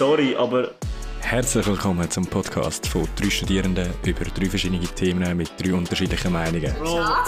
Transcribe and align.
sorry, 0.00 0.34
aber 0.34 0.70
Herzlich 1.20 1.66
willkommen 1.66 2.10
zum 2.10 2.26
Podcast 2.26 2.86
von 2.86 3.06
drei 3.16 3.28
Studierenden 3.28 3.90
über 4.06 4.24
drei 4.24 4.48
verschiedene 4.48 4.80
Themen 4.80 5.36
mit 5.36 5.50
drei 5.58 5.74
unterschiedlichen 5.74 6.32
Meinungen. 6.32 6.74
ja, 6.82 7.24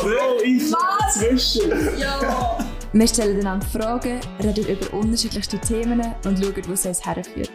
Bro, 0.00 0.40
ich 0.42 0.72
Was? 0.72 1.18
zwischen. 1.18 1.70
Ja! 1.98 2.56
Wir 2.94 3.06
stellen 3.06 3.40
einander 3.40 3.66
Fragen, 3.66 4.20
reden 4.42 4.66
über 4.66 4.94
unterschiedlichste 4.94 5.58
Themen 5.58 6.00
und 6.24 6.42
schauen, 6.42 6.62
wo 6.66 6.72
es 6.72 6.86
uns 6.86 7.04
herführt. 7.04 7.50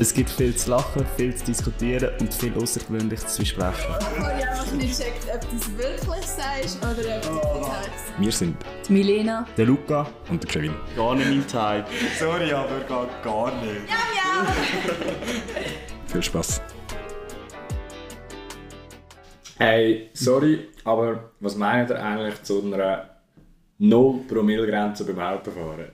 Es 0.00 0.12
gibt 0.12 0.28
viel 0.28 0.52
zu 0.56 0.70
lachen, 0.70 1.06
viel 1.16 1.32
zu 1.36 1.44
diskutieren 1.44 2.10
und 2.18 2.34
viel 2.34 2.52
Außergewöhnliches 2.60 3.28
zu 3.34 3.42
besprechen. 3.42 3.94
Ich 4.00 4.06
habe 4.18 4.26
einfach 4.34 4.72
nicht 4.72 4.98
gecheckt, 4.98 5.26
ob 5.32 5.40
du 5.48 5.56
es 5.56 5.78
wirklich 5.78 6.26
sagst 6.26 6.78
oder 6.82 7.16
ob 7.18 7.22
du 7.22 7.60
es 7.60 7.66
sagst. 7.66 8.04
Wir 8.18 8.32
sind 8.32 8.56
Die 8.88 8.92
Milena, 8.92 9.46
Der 9.56 9.66
Luca, 9.66 10.08
und 10.30 10.42
der 10.42 10.50
Kevin. 10.50 10.74
Gar 10.96 11.14
nicht 11.14 11.28
mein 11.28 11.46
Type. 11.46 11.84
Sorry, 12.18 12.52
aber 12.52 12.80
gar, 12.88 13.06
gar 13.22 13.52
nicht. 13.62 13.82
Viel 16.06 16.22
Spaß. 16.24 16.60
Hey, 19.58 20.10
sorry, 20.12 20.70
aber 20.82 21.30
was 21.38 21.54
meint 21.54 21.90
ihr 21.90 22.02
eigentlich 22.02 22.42
zu 22.42 22.60
einer 22.64 23.10
0 23.78 24.22
Promille 24.26 24.66
Grenze 24.66 25.04
beim 25.06 25.20
Autofahren? 25.20 25.92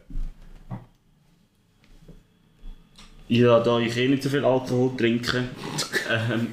Ja, 3.30 3.60
da 3.60 3.78
ich 3.78 3.96
eh 3.96 4.08
nicht 4.08 4.24
so 4.24 4.28
viel 4.28 4.44
Alkohol 4.44 4.96
trinke. 4.96 5.44
ähm, 6.10 6.48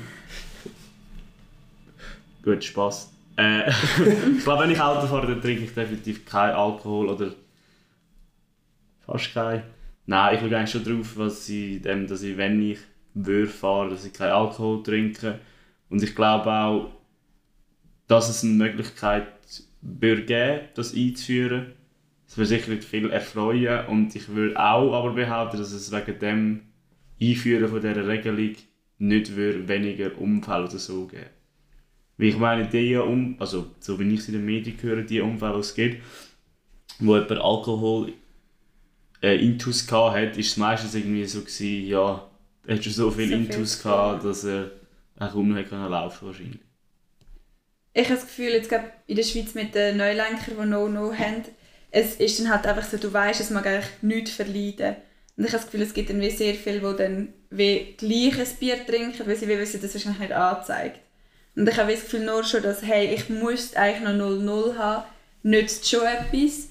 gut, 2.44 2.64
Spaß. 2.64 3.12
Äh, 3.36 3.68
ich 4.38 4.44
glaube, 4.44 4.62
wenn 4.62 4.70
ich 4.70 4.80
Auto 4.80 5.08
fahre, 5.08 5.26
dann 5.26 5.42
trinke 5.42 5.64
ich 5.64 5.74
definitiv 5.74 6.24
keinen 6.24 6.54
Alkohol 6.54 7.10
oder 7.10 7.34
fast 9.08 9.34
keinen. 9.34 9.64
Nein, 10.06 10.36
ich 10.36 10.42
schaue 10.42 10.56
eigentlich 10.56 10.70
schon 10.70 10.84
drauf, 10.84 11.14
was 11.16 11.50
ich, 11.50 11.82
dem, 11.82 12.06
dass 12.06 12.22
ich, 12.22 12.38
wenn 12.38 12.62
ich 12.62 12.78
würde 13.16 13.48
fahren, 13.48 13.90
dass 13.90 14.06
ich 14.06 14.14
keinen 14.14 14.34
Alkohol 14.34 14.84
trinke. 14.84 15.40
Und 15.90 16.04
ich 16.04 16.16
glaube 16.16 16.52
auch, 16.52 16.92
dass 18.08 18.30
es 18.30 18.44
eine 18.44 18.54
Möglichkeit 18.54 19.26
würde 19.82 20.26
geben, 20.26 20.68
das 20.76 20.94
einzuführen. 20.94 21.74
Das 22.28 22.38
würde 22.38 22.50
sicher 22.50 22.78
viel 22.84 23.10
erfreuen 23.10 23.88
und 23.88 24.16
ich 24.16 24.30
würde 24.30 24.60
auch 24.60 24.94
aber 24.94 25.14
behaupten, 25.14 25.58
dass 25.58 25.72
es 25.72 25.92
wegen 25.92 26.20
dem 26.20 26.67
Einführen 27.22 27.68
von 27.70 27.82
dieser 27.82 28.08
Regelung 28.08 28.56
nicht 29.00 29.36
weniger 29.36 30.18
Unfälle 30.18 30.66
oder 30.66 30.80
so 30.80 31.06
geben. 31.06 31.26
Weil 32.18 32.28
ich 32.30 32.38
meine, 32.38 32.68
die 32.68 32.96
um, 32.96 33.36
also 33.40 33.68
so 33.80 34.00
wie 34.00 34.14
ich 34.14 34.22
es 34.22 34.28
in 34.28 34.36
den 34.36 34.46
Medien 34.46 34.78
höre, 34.82 35.04
die 35.04 35.22
Unfälle, 35.22 35.54
die 35.54 35.60
es 35.60 35.76
gibt, 35.76 36.04
wo 37.00 37.16
jemand 37.16 37.32
Alkohol 37.40 38.14
äh, 39.22 39.36
Intus 39.36 39.86
gehabt 39.86 40.18
hat, 40.18 40.38
ist 40.38 40.48
es 40.48 40.58
meistens 40.58 40.96
irgendwie 40.96 41.26
so 41.26 41.42
gewesen, 41.42 41.88
ja, 41.88 42.28
er 42.66 42.76
hat 42.76 42.84
schon 42.84 42.94
so 42.94 43.12
viel 43.12 43.26
So 43.26 43.30
viel 43.30 43.46
Intus 43.46 43.82
gehabt, 43.82 44.26
dass 44.26 44.44
er 44.44 44.72
auch 45.20 45.32
kaum 45.34 45.50
noch 45.50 45.68
können 45.68 45.90
laufen 45.90 46.28
wahrscheinlich. 46.28 46.60
Ich 47.94 48.06
habe 48.06 48.16
das 48.16 48.28
Gefühl, 48.28 48.50
jetzt 48.50 48.70
gerade 48.70 48.92
in 49.08 49.16
der 49.16 49.24
Schweiz 49.24 49.56
mit 49.56 49.74
den 49.74 49.98
Neulenkern, 49.98 50.56
die 50.60 50.66
No-No 50.68 51.14
haben, 51.14 51.44
es 51.90 52.16
ist 52.16 52.40
dann 52.40 52.50
halt 52.50 52.68
einfach 52.68 52.84
so, 52.84 52.98
du 52.98 53.12
weißt, 53.12 53.42
es 53.42 53.50
mag 53.50 53.66
eigentlich 53.66 53.90
nichts 54.02 54.32
verleiden. 54.32 54.98
Und 55.38 55.46
ich 55.46 55.54
habe 55.54 55.62
das 55.62 55.72
Gefühl, 55.72 55.84
es 55.84 55.94
gibt 55.94 56.10
dann 56.10 56.20
wie 56.20 56.32
sehr 56.32 56.56
viele, 56.56 56.80
die 56.80 56.98
dann 56.98 57.34
wie 57.52 57.96
gleich 57.96 58.40
ein 58.40 58.58
Bier 58.60 58.86
trinken, 58.86 59.28
weil 59.28 59.36
sie 59.36 59.48
wie 59.48 59.60
wissen, 59.60 59.80
das 59.82 59.94
wahrscheinlich 59.94 60.20
nicht 60.20 60.34
anzeigt. 60.34 61.00
Und 61.56 61.70
ich 61.70 61.78
habe 61.78 61.92
das 61.92 62.02
Gefühl 62.04 62.26
nur 62.26 62.44
schon, 62.44 62.64
dass, 62.64 62.82
hey, 62.82 63.14
ich 63.14 63.30
muss 63.30 63.76
eigentlich 63.76 64.02
noch 64.02 64.26
0-0 64.26 64.78
haben, 64.78 65.04
nützt 65.44 65.90
schon 65.90 66.06
etwas. 66.06 66.70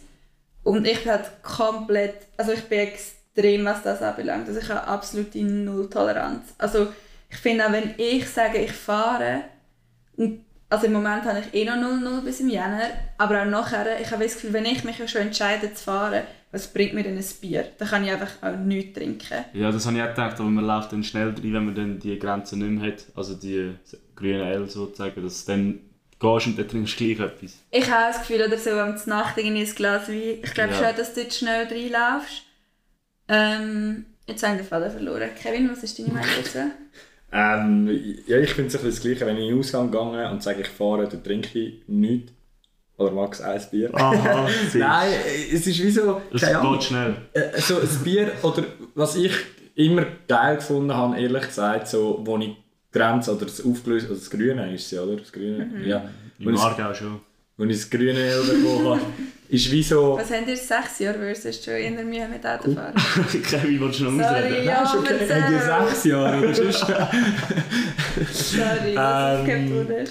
Und 0.64 0.86
ich 0.86 1.04
bin 1.04 1.12
halt 1.12 1.30
komplett, 1.42 2.14
also 2.36 2.52
ich 2.52 2.64
bin 2.64 2.80
extrem, 2.80 3.64
was 3.64 3.82
das 3.82 4.02
anbelangt. 4.02 4.48
Also 4.48 4.60
ich 4.60 4.68
habe 4.68 4.86
absolute 4.86 5.38
Null-Toleranz. 5.38 6.54
Also 6.58 6.88
ich 7.30 7.36
finde 7.36 7.66
auch, 7.66 7.72
wenn 7.72 7.94
ich 7.98 8.28
sage, 8.28 8.58
ich 8.58 8.72
fahre, 8.72 9.44
also 10.68 10.86
im 10.86 10.92
Moment 10.92 11.24
habe 11.24 11.40
ich 11.40 11.54
eh 11.54 11.64
noch 11.64 11.76
0-0 11.76 12.20
bis 12.22 12.40
im 12.40 12.48
Jänner, 12.48 12.90
aber 13.18 13.42
auch 13.42 13.46
nachher, 13.46 14.00
ich 14.00 14.10
habe 14.10 14.24
das 14.24 14.34
Gefühl, 14.34 14.52
wenn 14.52 14.64
ich 14.64 14.82
mich 14.82 14.96
schon 15.08 15.22
entscheide 15.22 15.72
zu 15.72 15.84
fahren, 15.84 16.22
was 16.56 16.72
bringt 16.72 16.94
mir 16.94 17.02
denn 17.02 17.18
ein 17.18 17.24
Bier? 17.40 17.66
Dann 17.76 17.88
kann 17.88 18.04
ich 18.04 18.10
einfach 18.10 18.30
auch 18.42 18.56
nichts 18.56 18.98
trinken. 18.98 19.44
Ja, 19.52 19.70
das 19.70 19.84
habe 19.86 19.96
ich 19.96 20.02
auch 20.02 20.08
gedacht, 20.08 20.40
aber 20.40 20.48
man 20.48 20.64
läuft 20.64 20.90
dann 20.92 21.04
schnell 21.04 21.28
rein, 21.28 21.42
wenn 21.42 21.64
man 21.66 21.74
dann 21.74 21.98
die 21.98 22.18
Grenze 22.18 22.56
nicht 22.56 22.70
mehr 22.70 22.92
hat, 22.92 23.04
also 23.14 23.34
die 23.34 23.74
grüne 24.14 24.50
L 24.50 24.68
sozusagen, 24.68 25.22
dass 25.22 25.44
du 25.44 25.52
dann 25.52 25.80
gehst 26.18 26.46
und 26.46 26.58
dann 26.58 26.68
trinkst 26.68 26.98
du 26.98 27.14
gleich 27.14 27.28
etwas. 27.30 27.58
Ich 27.70 27.90
habe 27.90 28.04
auch 28.04 28.08
das 28.08 28.26
Gefühl, 28.26 28.46
oder 28.46 28.56
so 28.56 28.70
am 28.70 28.96
Nacht 29.06 29.36
irgendwie 29.36 29.64
ein 29.64 29.74
Glas 29.74 30.08
Wein. 30.08 30.38
Ich 30.42 30.54
glaube 30.54 30.72
Ja. 30.72 30.76
schon, 30.78 30.96
dass 30.96 31.12
du 31.12 31.20
dort 31.20 31.34
schnell 31.34 31.66
reinlaufst. 31.66 32.42
Ähm, 33.28 34.06
jetzt 34.26 34.42
habe 34.42 34.54
ich 34.54 34.62
den 34.62 34.68
Faden 34.68 34.90
verloren. 34.90 35.28
Kevin, 35.40 35.70
was 35.70 35.82
ist 35.82 35.98
deine 35.98 36.12
Meinung 36.12 36.30
dazu? 36.42 36.58
Ähm, 37.32 37.88
ja, 38.28 38.38
ich 38.38 38.50
finde 38.50 38.68
es 38.68 38.76
ein 38.76 38.84
bisschen 38.84 38.90
das 38.90 39.00
Gleiche, 39.00 39.26
wenn 39.26 39.36
ich 39.36 39.42
in 39.42 39.50
den 39.50 39.58
Ausgang 39.58 39.90
gehe 39.90 40.30
und 40.30 40.42
sage, 40.44 40.62
ich 40.62 40.68
fahre, 40.68 41.08
dann 41.08 41.22
trinke 41.24 41.58
ich 41.58 41.82
nichts. 41.88 42.32
Oder 42.98 43.10
max 43.12 43.40
ein 43.42 43.60
Bier. 43.70 43.90
Aha, 43.94 44.48
Nein, 44.74 45.12
es 45.52 45.66
ist 45.66 45.82
wie 45.82 45.90
so, 45.90 46.20
Ahnung, 46.32 46.72
geht 46.74 46.84
schnell. 46.84 47.16
äh, 47.34 47.60
so 47.60 47.76
ein 47.78 47.88
Bier, 48.04 48.32
oder 48.42 48.64
was 48.94 49.16
ich 49.16 49.32
immer 49.74 50.06
geil 50.26 50.56
gefunden 50.56 50.94
habe, 50.94 51.18
ehrlich 51.20 51.46
gesagt, 51.46 51.88
so, 51.88 52.20
wo 52.24 52.38
ich 52.38 52.46
die 52.46 52.56
Grenze, 52.98 53.36
oder 53.36 53.44
das 53.44 53.62
aufgelöst, 53.64 54.08
also 54.08 54.18
das 54.18 54.30
Grüne 54.30 54.74
ist 54.74 54.90
es, 54.90 54.98
oder? 54.98 55.16
Das 55.16 55.30
Grüne, 55.30 55.70
ja. 55.84 56.08
Wo 56.38 56.48
Im 56.48 56.54
ich, 56.54 56.60
Aargau 56.60 56.94
schon. 56.94 57.20
wo 57.58 57.64
ich 57.64 57.76
das 57.76 57.90
Grüne 57.90 58.30
bekommen 58.46 58.86
habe, 58.88 59.00
ist 59.48 59.70
wie 59.70 59.82
so... 59.82 60.16
Was 60.18 60.30
habt 60.30 60.48
ihr? 60.48 60.56
Sechs 60.56 60.98
Jahre 60.98 61.18
versus 61.18 61.64
schon 61.64 61.74
in 61.74 61.96
der 61.96 62.04
Mühe 62.04 62.26
mit 62.28 62.44
Autofahren? 62.44 62.94
Kevin, 63.48 63.80
willst 63.80 64.00
du 64.00 64.04
noch 64.10 64.24
Sorry, 64.24 64.44
ausreden? 64.44 64.66
ja, 64.66 64.92
du 64.92 64.98
okay, 64.98 65.14
erzähl. 65.20 65.42
haben 65.42 65.52
die 65.54 65.88
sechs 65.90 66.04
Jahre 66.04 66.38
oder 66.38 66.54
sonst? 66.54 66.86
Sorry, 68.32 68.94
das 68.94 69.42
ist 69.42 69.48
Ähm, 69.48 69.70
Bruder. 69.70 70.04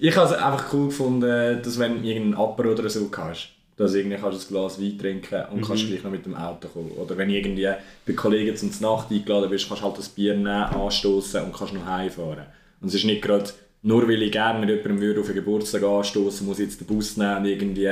Ich 0.00 0.16
habe 0.16 0.26
es 0.26 0.40
einfach 0.40 0.72
cool 0.72 0.86
gefunden, 0.86 1.62
dass 1.62 1.78
wenn 1.78 2.02
du 2.02 2.08
irgendeinen 2.08 2.34
Apero 2.34 2.72
oder 2.72 2.88
so 2.88 3.10
hast, 3.16 3.50
dass 3.76 3.94
irgendwie 3.94 4.16
kannst 4.16 4.50
du 4.50 4.54
ein 4.54 4.60
Glas 4.60 4.80
Wein 4.80 4.98
trinken 4.98 5.42
und 5.52 5.62
kannst 5.66 5.86
gleich 5.86 6.02
noch 6.04 6.10
mit 6.10 6.26
dem 6.26 6.34
Auto 6.36 6.68
kommen. 6.68 6.90
Oder 6.92 7.16
wenn 7.16 7.30
irgendwie 7.30 7.68
bei 8.06 8.12
Kollegen 8.12 8.54
zum 8.56 8.70
Nacht 8.80 9.10
eingeladen 9.10 9.48
bist, 9.48 9.68
kannst 9.68 9.82
du 9.82 9.86
halt 9.86 9.98
das 9.98 10.08
Bier 10.10 10.34
nehmen, 10.34 10.48
anstoßen 10.48 11.42
und 11.42 11.56
kannst 11.56 11.72
noch 11.72 11.86
heimfahren. 11.86 12.44
Und 12.80 12.88
es 12.88 12.94
ist 12.94 13.04
nicht 13.04 13.22
gerade, 13.22 13.50
nur 13.82 14.06
weil 14.06 14.22
ich 14.22 14.32
gerne 14.32 14.58
mit 14.64 14.68
jemandem 14.68 15.18
auf 15.18 15.26
einen 15.26 15.34
Geburtstag 15.34 15.82
anstoßen, 15.82 16.46
muss 16.46 16.58
ich 16.58 16.66
jetzt 16.66 16.80
den 16.80 16.86
Bus 16.86 17.16
nehmen 17.16 17.38
und 17.38 17.44
irgendwie 17.46 17.90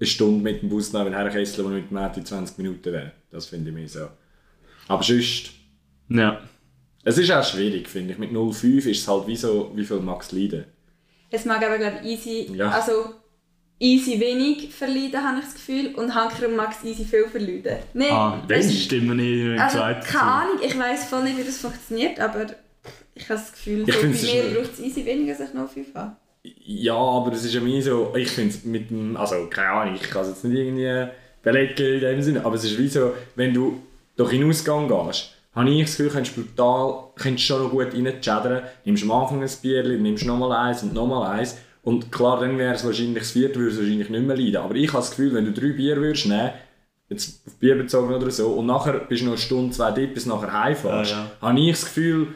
eine 0.00 0.06
Stunde 0.06 0.42
mit 0.42 0.62
dem 0.62 0.68
Bus 0.68 0.92
nehmen, 0.92 1.06
wenn 1.06 1.14
Herkessel, 1.14 1.64
wo 1.64 1.68
mit 1.68 1.90
dem 1.90 1.96
in 1.96 2.24
20 2.24 2.58
Minuten 2.58 2.92
wäre. 2.92 3.12
Das 3.30 3.46
finde 3.46 3.70
ich 3.70 3.74
mir 3.76 3.88
so. 3.88 4.08
Aber 4.86 5.02
sonst, 5.02 5.50
Ja. 6.08 6.40
es 7.04 7.18
ist 7.18 7.30
auch 7.30 7.44
schwierig, 7.44 7.88
finde 7.88 8.12
ich. 8.12 8.18
Mit 8.18 8.32
0,5 8.32 8.86
ist 8.86 9.00
es 9.02 9.08
halt 9.08 9.26
wie 9.26 9.36
so, 9.36 9.72
wie 9.74 9.84
viel 9.84 9.98
Max 10.00 10.32
leiden. 10.32 10.64
Es 11.30 11.44
mag 11.44 11.62
aber, 11.64 11.78
glaube 11.78 11.98
ich, 12.04 12.10
easy, 12.26 12.52
Ja. 12.54 12.70
also 12.70 13.14
easy 13.80 14.18
wenig 14.18 14.72
verleiden, 14.74 15.22
habe 15.22 15.38
ich 15.40 15.44
das 15.44 15.54
Gefühl. 15.54 15.94
Und 15.94 16.14
Hanker 16.14 16.48
mag 16.48 16.70
es 16.72 16.84
easy 16.88 17.04
viel 17.04 17.26
verleiden. 17.28 17.78
Nein, 17.92 18.10
Ah, 18.10 18.42
das 18.48 18.58
weißt 18.58 18.70
du, 18.70 18.74
stimmt 18.76 19.08
mir 19.08 19.14
nicht 19.16 19.40
im 19.40 19.58
Also, 19.60 19.78
keine 19.78 20.22
Ahnung, 20.22 20.58
ich 20.64 20.78
weiß 20.78 21.04
voll 21.08 21.24
nicht, 21.24 21.38
wie 21.38 21.44
das 21.44 21.58
funktioniert, 21.58 22.18
aber 22.20 22.46
ich 23.14 23.24
habe 23.28 23.38
das 23.40 23.52
Gefühl, 23.52 23.84
Ich 23.86 23.94
so 23.94 24.00
bei 24.02 24.08
es 24.08 24.22
ist 24.22 24.32
mir 24.32 24.42
braucht 24.54 24.72
es 24.74 24.80
easy 24.80 25.04
weniger, 25.04 25.32
als 25.32 25.40
ich 25.48 25.54
noch 25.54 25.68
5 25.70 25.94
habe. 25.94 26.16
Ja, 26.64 26.94
aber 26.96 27.32
es 27.32 27.44
ist 27.44 27.54
ja 27.54 27.60
mir 27.60 27.82
so, 27.82 28.12
ich 28.16 28.28
finde 28.30 28.50
es 28.50 28.64
mit 28.64 28.90
dem, 28.90 29.16
also 29.16 29.46
keine 29.48 29.70
Ahnung, 29.70 29.94
ich 29.94 30.08
kann 30.08 30.22
es 30.22 30.28
jetzt 30.28 30.44
nicht 30.44 30.58
irgendwie 30.58 31.08
belegen 31.42 31.94
in 31.94 32.00
dem 32.00 32.22
Sinne, 32.22 32.44
aber 32.44 32.54
es 32.56 32.64
ist 32.64 32.78
wie 32.78 32.88
so, 32.88 33.12
wenn 33.36 33.54
du 33.54 33.80
durch 34.16 34.30
den 34.30 34.48
Ausgang 34.48 34.88
gehst, 34.88 35.34
habe 35.54 35.70
ich 35.70 35.82
das 35.82 35.96
Gefühl, 35.96 36.12
kannst 36.12 36.36
du 36.36 36.42
brutal, 36.42 37.04
kannst 37.16 37.42
schon 37.44 37.62
noch 37.62 37.70
gut 37.70 37.94
reinchattern, 37.94 38.62
nimmst 38.84 39.02
am 39.04 39.12
Anfang 39.12 39.42
ein 39.42 39.50
Bierchen, 39.62 40.02
nimmst 40.02 40.26
nochmal 40.26 40.52
eins 40.68 40.82
und 40.82 40.94
nochmal 40.94 41.38
eins 41.38 41.58
und 41.82 42.12
klar, 42.12 42.40
dann 42.40 42.58
wäre 42.58 42.74
es 42.74 42.84
wahrscheinlich 42.84 43.18
das 43.18 43.30
vierte, 43.32 43.58
würde 43.58 43.72
es 43.72 43.78
wahrscheinlich 43.78 44.10
nicht 44.10 44.26
mehr 44.26 44.36
leiden, 44.36 44.56
aber 44.56 44.74
ich 44.74 44.88
habe 44.88 44.98
das 44.98 45.10
Gefühl, 45.10 45.34
wenn 45.34 45.46
du 45.46 45.52
drei 45.52 45.72
Bier 45.72 45.96
würdest 45.96 46.26
nehmen, 46.26 46.50
jetzt 47.08 47.46
auf 47.46 47.54
Bier 47.56 47.76
bezogen 47.76 48.12
oder 48.14 48.30
so, 48.30 48.48
und 48.48 48.66
nachher 48.66 48.94
bist 48.94 49.22
du 49.22 49.26
noch 49.26 49.32
eine 49.32 49.40
Stunde, 49.40 49.74
zwei 49.74 49.90
dort, 49.92 50.14
bis 50.14 50.26
nachher 50.26 50.52
heimfährst, 50.52 51.12
Ja, 51.12 51.30
habe 51.40 51.60
ich 51.60 51.70
das 51.70 51.84
Gefühl, 51.84 52.28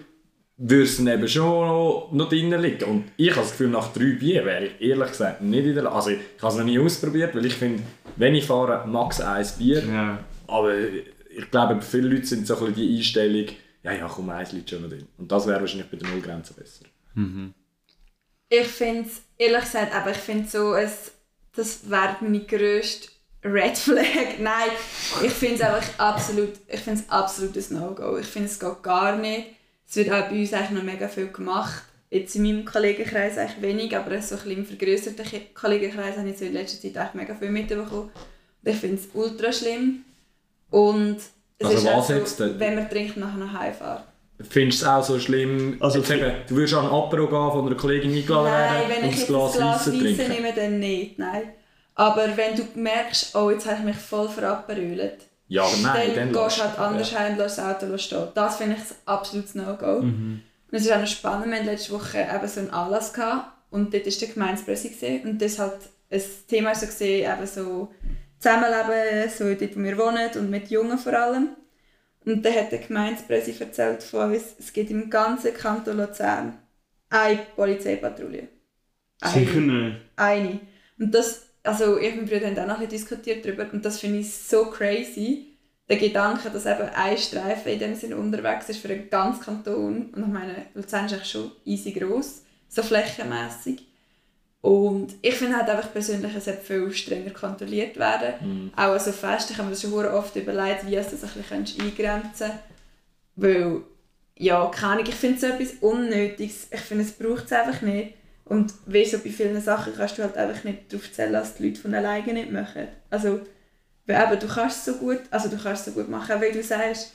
würde 0.65 0.85
es 0.85 0.97
dann 0.97 1.09
eben 1.09 1.29
schon 1.29 1.67
noch, 1.67 2.09
noch 2.13 2.29
drinnen 2.29 2.61
liegen. 2.61 2.85
Und 2.85 3.05
ich 3.17 3.31
habe 3.31 3.41
das 3.41 3.51
Gefühl, 3.51 3.69
nach 3.69 3.93
drei 3.93 4.13
Bier 4.13 4.45
wäre 4.45 4.67
ich 4.67 4.81
ehrlich 4.81 5.09
gesagt 5.09 5.43
nicht 5.43 5.67
in 5.67 5.75
der 5.75 5.83
Lage. 5.85 5.97
Also 5.97 6.11
ich 6.11 6.19
habe 6.41 6.53
es 6.53 6.59
noch 6.59 6.65
nie 6.65 6.79
ausprobiert, 6.79 7.35
weil 7.35 7.47
ich 7.47 7.55
finde, 7.55 7.83
wenn 8.17 8.35
ich 8.35 8.47
fahre, 8.47 8.87
max 8.87 9.21
ein 9.21 9.47
Bier. 9.59 9.83
Ja. 9.85 10.19
Aber 10.47 10.73
ich 10.75 11.51
glaube, 11.51 11.77
bei 11.77 11.81
vielen 11.81 12.11
Leuten 12.13 12.25
sind 12.25 12.47
so 12.47 12.55
ein 12.55 12.67
bisschen 12.67 12.75
die 12.77 12.97
Einstellung, 12.97 13.47
ja, 13.83 13.93
ja, 13.93 14.07
komm, 14.07 14.31
eins 14.31 14.53
liegt 14.53 14.71
schon 14.71 14.83
noch 14.83 14.89
drin. 14.89 15.09
Und 15.19 15.33
das 15.33 15.47
wäre 15.49 15.61
wahrscheinlich 15.61 15.91
bei 15.91 15.97
der 15.97 16.09
Nullgrenze 16.09 16.55
besser. 16.55 16.85
Ich 18.49 18.69
finde 18.69 19.09
es, 19.09 19.23
ehrlich 19.39 19.65
gesagt, 19.65 19.95
aber 19.95 20.13
ich 20.13 20.17
finde 20.19 20.49
so, 20.49 20.75
es, 20.75 21.11
das 21.57 21.91
wäre 21.91 22.19
meine 22.21 22.45
grösste 22.45 23.09
Red 23.45 23.77
Flag. 23.77 24.05
Nein, 24.39 24.71
ich 25.25 25.33
finde 25.33 25.57
es 25.57 25.61
einfach 25.63 25.99
absolut, 25.99 26.53
ich 26.69 26.81
finde 26.81 27.01
es 27.01 27.11
absolut 27.11 27.57
ein 27.57 27.65
No-Go. 27.71 28.19
Ich 28.19 28.27
finde 28.27 28.49
es 28.49 28.61
geht 28.61 28.83
gar 28.85 29.17
nicht. 29.17 29.49
Es 29.93 29.97
wird 29.97 30.11
auch 30.11 30.31
bei 30.31 30.41
uns 30.41 30.55
eigentlich 30.55 30.71
noch 30.71 30.83
mega 30.83 31.07
viel 31.07 31.29
gemacht. 31.29 31.83
Jetzt 32.09 32.35
in 32.35 32.45
meinem 32.45 32.65
Kollegenkreis 32.65 33.37
eigentlich 33.37 33.61
wenig, 33.61 33.95
aber 33.95 34.23
so 34.23 34.37
ein 34.37 34.41
bisschen 34.41 34.57
im 34.57 34.65
vergrösserten 34.65 35.27
Kollegenkreis 35.53 36.17
habe 36.17 36.31
ich 36.31 36.39
so 36.39 36.47
in 36.47 36.55
letzter 36.55 36.81
Zeit 36.81 36.97
echt 36.97 37.15
mega 37.15 37.35
viel 37.35 37.51
mitbekommen. 37.51 38.05
Und 38.05 38.11
ich 38.65 38.77
finde 38.77 38.97
es 38.97 39.09
ultra 39.13 39.53
schlimm. 39.53 40.03
Und 40.71 41.19
es 41.59 41.67
Also 41.67 41.77
ist 41.77 41.89
auch 41.89 42.09
was 42.09 42.39
so, 42.39 42.59
wenn 42.59 42.77
man 42.77 42.89
trinkt, 42.89 43.19
nachher 43.19 43.37
nach 43.37 43.53
Hause 43.53 43.75
fahren. 43.75 44.03
Findest 44.49 44.81
du 44.81 44.87
es 44.87 44.91
auch 44.91 45.05
so 45.05 45.19
schlimm? 45.21 45.77
Also 45.81 45.99
jetzt 45.99 46.11
eben, 46.11 46.37
du 46.49 46.57
würdest 46.57 46.73
an 46.73 46.87
ein 46.87 46.91
Apero 46.91 47.27
gehen, 47.27 47.51
von 47.51 47.67
einer 47.67 47.77
Kollegin 47.77 48.15
eingeladen 48.15 48.45
Nein, 48.45 48.73
werden 48.73 48.89
wenn 48.89 49.05
und 49.05 49.11
ich 49.11 49.19
jetzt 49.19 49.27
Glas 49.27 49.59
ein 49.59 49.59
Glas 49.59 49.87
Weisse 49.89 50.29
nehme, 50.31 50.55
dann 50.57 50.79
nicht, 50.81 51.19
nein. 51.19 51.43
Aber 51.97 52.35
wenn 52.35 52.57
du 52.57 52.63
merkst, 52.77 53.37
oh, 53.37 53.51
jetzt 53.51 53.67
habe 53.67 53.77
ich 53.81 53.85
mich 53.85 53.97
voll 53.97 54.31
verabbrüht, 54.31 55.19
Ja, 55.53 55.69
nein, 55.83 56.13
dann, 56.15 56.33
dann 56.33 56.45
gehst 56.45 56.59
du 56.59 56.63
halt 56.63 56.79
anders 56.79 57.13
ja. 57.13 57.27
und 57.27 57.37
lässt 57.37 57.59
das 57.59 57.83
Auto 57.83 57.99
stehen. 57.99 58.29
Das 58.35 58.57
finde 58.57 58.77
ich 58.77 58.81
ein 58.81 58.97
absolutes 59.05 59.55
No-Go. 59.55 60.01
Mhm. 60.01 60.41
Und 60.71 60.79
es 60.79 60.87
ist 60.87 60.93
auch 60.93 61.01
noch 61.01 61.07
spannend, 61.07 61.49
wir 61.49 61.57
hatten 61.57 61.67
letzte 61.67 61.93
Woche 61.93 62.27
eben 62.35 62.49
so 62.49 62.61
einen 62.61 62.71
Anlass 62.71 63.13
gehabt, 63.13 63.53
und 63.71 63.93
dort 63.93 64.07
war 64.07 64.13
der 64.13 64.29
Gemeinspresse 64.29 64.91
gewesen. 64.91 65.29
und 65.29 65.43
das 65.43 65.59
halt 65.59 65.79
ein 66.11 66.23
Thema 66.49 66.75
so 66.75 66.87
gesehen, 66.87 67.31
eben 67.31 67.47
so 67.47 67.93
Zusammenleben, 68.39 69.31
so 69.31 69.45
dort 69.55 69.77
wo 69.77 69.83
wir 69.83 69.99
wohnen 69.99 70.31
und 70.35 70.51
mit 70.51 70.71
Jungen 70.71 70.99
vor 70.99 71.15
allem. 71.15 71.51
Und 72.25 72.45
dann 72.45 72.55
hat 72.55 72.73
der 72.73 72.81
Gemeinspresse 72.81 73.53
erzählt 73.59 74.03
von 74.03 74.33
uns, 74.33 74.55
es 74.59 74.73
gibt 74.73 74.91
im 74.91 75.11
ganzen 75.11 75.55
Kanton 75.55 75.97
Luzern 75.99 76.59
eine 77.09 77.41
Polizeipatrouille. 77.57 78.49
Sicher 79.23 79.61
nicht. 79.61 79.97
Eine. 80.17 80.61
Und 80.99 81.15
das, 81.15 81.47
also 81.63 81.99
ich 81.99 82.13
und 82.13 82.19
mein 82.19 82.27
Bruder 82.27 82.47
haben 82.47 82.59
auch 82.59 82.67
noch 82.67 82.81
ein 82.81 82.89
bisschen 82.89 83.09
diskutiert 83.09 83.45
darüber 83.45 83.67
und 83.73 83.85
das 83.85 84.01
finde 84.01 84.19
ich 84.19 84.33
so 84.33 84.67
crazy, 84.67 85.49
der 85.89 85.97
Gedanke, 85.97 86.51
dass 86.51 86.67
eben 86.67 86.89
ein 86.95 87.19
Streifen 87.19 87.73
in 87.73 87.79
dem 87.79 87.95
Sinne 87.95 88.17
unterwegs 88.17 88.69
ist 88.69 88.81
für 88.81 88.89
einen 88.89 89.11
ganzen 89.11 89.43
Kanton 89.43 90.11
und 90.15 90.23
ich 90.23 90.33
meine, 90.33 90.67
Luzern 90.75 91.07
ist 91.07 91.13
eigentlich 91.13 91.31
schon 91.31 91.53
easy 91.65 91.93
gross, 91.93 92.43
so 92.69 92.83
flächenmässig. 92.83 93.87
Und 94.63 95.15
ich 95.23 95.35
finde 95.35 95.57
halt 95.57 95.69
einfach 95.69 95.93
persönlich, 95.93 96.35
es 96.37 96.45
sollte 96.45 96.63
viel 96.63 96.93
strenger 96.93 97.33
kontrolliert 97.33 97.97
werden. 97.99 98.71
Auch 98.77 98.93
an 98.93 99.01
so 99.01 99.11
Festen, 99.11 99.53
ich 99.53 99.59
habe 99.59 99.69
mir 99.69 99.75
das 99.75 99.83
schon 99.83 99.93
oft 99.93 100.37
überlegt, 100.37 100.87
wie 100.87 100.95
es 100.95 101.11
das 101.11 101.25
ein 101.25 101.31
bisschen 101.65 101.85
eingrenzen 101.85 102.47
kannst. 102.49 102.55
Weil, 103.35 103.81
ja, 104.39 104.65
keine 104.67 104.93
Ahnung, 104.93 105.07
ich 105.09 105.17
finde 105.17 105.35
es 105.35 105.41
so 105.41 105.47
etwas 105.49 105.73
Unnötiges. 105.81 106.69
Ich 106.71 106.81
finde, 106.81 107.03
es 107.03 107.11
braucht 107.11 107.47
es 107.47 107.53
einfach 107.53 107.83
nicht. 107.83 108.15
Und 108.53 108.75
wie 108.85 109.07
so 109.07 109.17
bei 109.17 109.31
vielen 109.31 109.59
Sachen 109.63 109.95
kannst 109.97 110.19
du 110.19 110.23
halt 110.23 110.37
einfach 110.37 110.63
nicht 110.65 110.93
darauf 110.93 111.11
zählen, 111.11 111.33
dass 111.33 111.55
die 111.55 111.69
Leute 111.69 111.81
von 111.81 111.95
alleine 111.95 112.35
nicht 112.35 112.53
machen. 112.53 112.87
Also, 113.09 113.41
weil 114.05 114.23
eben, 114.23 114.41
du 114.41 114.47
kannst 114.47 114.77
es 114.77 114.85
so 114.85 115.01
gut, 115.01 115.21
also 115.31 115.49
du 115.49 115.57
kannst 115.57 115.89
es 115.89 115.95
so 115.95 115.99
gut 115.99 116.11
machen, 116.11 116.39
weil 116.39 116.53
du 116.53 116.63
sagst, 116.63 117.15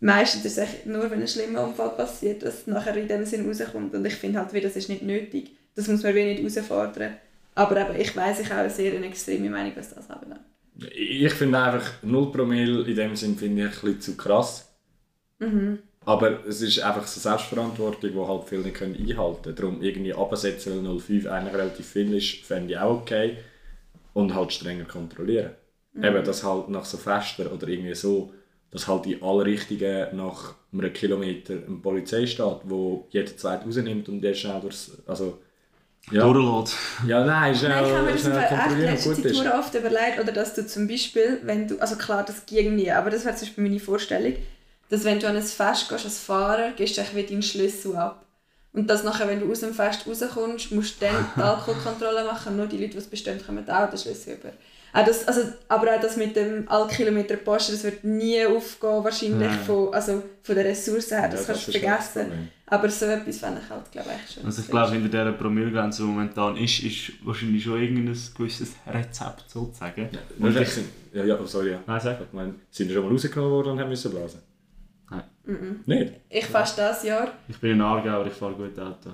meistens 0.00 0.46
ist 0.46 0.56
es 0.56 0.86
nur, 0.86 1.10
wenn 1.10 1.20
ein 1.20 1.28
schlimmer 1.28 1.64
Unfall 1.64 1.90
passiert, 1.90 2.42
dass 2.42 2.60
es 2.60 2.66
nachher 2.66 2.96
in 2.96 3.08
dem 3.08 3.26
Sinn 3.26 3.46
rauskommt. 3.46 3.94
Und 3.94 4.06
ich 4.06 4.14
finde 4.14 4.38
halt, 4.38 4.54
wie, 4.54 4.62
das 4.62 4.74
ist 4.74 4.88
nicht 4.88 5.02
nötig. 5.02 5.50
Das 5.74 5.86
muss 5.86 6.02
man 6.02 6.14
wie 6.14 6.24
nicht 6.24 6.56
herausfordern. 6.56 7.12
Aber 7.54 7.78
eben, 7.78 8.00
ich 8.00 8.16
weiss, 8.16 8.40
ich 8.40 8.48
habe 8.48 8.60
eine 8.60 8.70
sehr 8.70 8.94
eine 8.94 9.04
extreme 9.04 9.50
Meinung, 9.50 9.72
was 9.76 9.94
das 9.94 10.08
anbelangt. 10.08 10.46
Ich 10.96 11.34
finde 11.34 11.58
einfach 11.58 12.02
0 12.02 12.32
Promille 12.32 12.86
in 12.88 12.96
dem 12.96 13.14
Sinn 13.16 13.36
finde 13.36 13.66
ich 13.66 13.68
ein 13.68 13.80
bisschen 13.82 14.00
zu 14.00 14.16
krass. 14.16 14.74
Mhm. 15.40 15.80
Aber 16.06 16.46
es 16.46 16.60
ist 16.60 16.80
einfach 16.80 17.06
so 17.06 17.20
Selbstverantwortung, 17.20 18.12
die 18.12 18.18
halt 18.18 18.44
viele 18.48 18.62
nicht 18.62 18.76
können 18.76 18.94
einhalten 18.94 19.42
können. 19.42 19.56
Darum 19.56 19.82
irgendwie 19.82 20.14
absetzen, 20.14 20.86
weil 20.86 20.98
05 21.00 21.26
eigentlich 21.26 21.54
relativ 21.54 21.86
viel 21.86 22.14
ist, 22.14 22.44
fände 22.44 22.74
ich 22.74 22.78
auch 22.78 23.00
okay. 23.00 23.38
Und 24.12 24.34
halt 24.34 24.52
strenger 24.52 24.84
kontrollieren. 24.84 25.52
Eben, 25.96 26.24
dass 26.24 26.42
halt 26.44 26.68
nach 26.68 26.84
so 26.84 26.98
Festen 26.98 27.46
oder 27.46 27.68
irgendwie 27.68 27.94
so, 27.94 28.32
dass 28.70 28.88
halt 28.88 29.06
in 29.06 29.22
alle 29.22 29.44
Richtungen 29.44 30.16
nach 30.16 30.54
einem 30.72 30.92
Kilometer 30.92 31.54
eine 31.54 31.76
Polizei 31.76 32.26
steht, 32.26 32.58
wo 32.64 33.06
jeder 33.10 33.36
Zweite 33.36 33.64
rausnimmt 33.64 34.08
und 34.08 34.20
der 34.20 34.34
schnell 34.34 34.60
durchs... 34.60 34.92
Also, 35.06 35.38
ja. 36.10 36.30
Durchlässt. 36.30 36.76
ja, 37.06 37.24
nein, 37.24 37.54
schnell, 37.54 37.70
Nein, 37.70 37.84
ich 38.14 38.24
habe 38.24 38.74
mir 38.74 38.86
das 38.90 39.06
echt 39.06 39.06
letzte 39.06 39.08
gut 39.08 39.22
Zeit 39.22 39.32
ist. 39.32 39.54
oft 39.54 39.74
überlegt, 39.74 40.20
oder 40.20 40.32
dass 40.32 40.54
du 40.54 40.66
zum 40.66 40.86
Beispiel, 40.86 41.40
wenn 41.44 41.66
du, 41.66 41.78
also 41.78 41.96
klar, 41.96 42.24
das 42.24 42.44
ging 42.44 42.76
nie, 42.76 42.90
aber 42.90 43.08
das 43.08 43.24
wäre 43.24 43.34
zum 43.36 43.48
Beispiel 43.48 43.64
meine 43.64 43.80
Vorstellung, 43.80 44.34
dass 44.88 45.04
wenn 45.04 45.18
du 45.18 45.28
an 45.28 45.36
ein 45.36 45.42
Fest 45.42 45.88
gehst 45.88 46.04
als 46.04 46.18
Fahrer, 46.18 46.72
gehst 46.72 46.96
du 46.96 47.02
wie 47.14 47.24
deinen 47.24 47.42
Schlüssel 47.42 47.96
ab. 47.96 48.24
Und 48.72 48.88
dass 48.88 49.04
nachher, 49.04 49.28
wenn 49.28 49.40
du 49.40 49.50
aus 49.50 49.60
dem 49.60 49.72
Fest 49.72 50.04
rauskommst, 50.06 50.72
musst 50.72 51.00
du 51.00 51.06
dann 51.06 51.26
die 51.36 51.40
Alkoholkontrolle 51.42 52.24
machen, 52.24 52.56
nur 52.56 52.66
die 52.66 52.78
Leute, 52.78 52.92
die 52.92 52.98
es 52.98 53.06
bestimmt, 53.06 53.46
kommen 53.46 53.68
auch 53.68 53.88
den 53.88 53.98
Schlüssel 53.98 54.34
über. 54.34 54.50
Auch 54.92 55.04
das, 55.04 55.26
also, 55.26 55.42
aber 55.68 55.96
auch 55.96 56.00
das 56.00 56.16
mit 56.16 56.36
dem 56.36 56.68
Allkilometer 56.68 57.36
Posten, 57.36 57.72
das 57.72 57.82
wird 57.82 58.04
nie 58.04 58.44
aufgehen, 58.46 59.02
wahrscheinlich 59.02 59.48
Nein. 59.48 59.58
von, 59.66 59.92
also 59.92 60.22
von 60.42 60.54
der 60.54 60.66
Ressource 60.66 61.10
her, 61.10 61.28
das 61.28 61.40
Ja, 61.40 61.46
kannst 61.46 61.68
du 61.68 61.72
vergessen. 61.72 62.50
Aber 62.66 62.88
so 62.88 63.06
etwas 63.06 63.38
fände 63.38 63.60
ich 63.62 63.70
halt, 63.70 63.90
glaube 63.90 64.10
ich, 64.24 64.34
schon. 64.34 64.44
Also 64.44 64.62
ich 64.62 64.68
glaube, 64.68 64.92
hinter 64.92 65.08
dieser 65.08 65.32
Promillegrenze, 65.32 66.02
die 66.02 66.08
momentan 66.08 66.56
ist, 66.56 66.80
ist 66.84 67.12
wahrscheinlich 67.24 67.64
schon 67.64 67.80
irgendein 67.80 68.16
gewisses 68.36 68.70
Rezept 68.86 69.44
sozusagen. 69.48 70.08
Und 70.38 70.60
ich, 70.60 70.68
ja, 71.12 71.24
ja, 71.24 71.38
oh, 71.40 71.46
sorry, 71.46 71.72
ja. 71.72 71.80
Nein, 71.86 72.00
sag. 72.00 72.20
Ich 72.20 72.32
meine, 72.32 72.54
sind 72.70 72.90
schon 72.90 73.04
mal 73.04 73.10
rausgenommen 73.10 73.50
worden 73.50 73.72
und 73.72 73.80
haben 73.80 73.88
müssen 73.88 74.12
blasen? 74.12 74.40
Nein. 75.10 75.80
Nicht? 75.86 76.14
Ich 76.30 76.46
fast 76.46 76.78
das 76.78 77.02
Jahr. 77.02 77.32
ich 77.48 77.58
bin 77.58 77.72
ein 77.72 77.80
Aargauer, 77.80 78.26
ich 78.26 78.32
fahre 78.32 78.54
gut 78.54 78.78
Auto. 78.78 79.10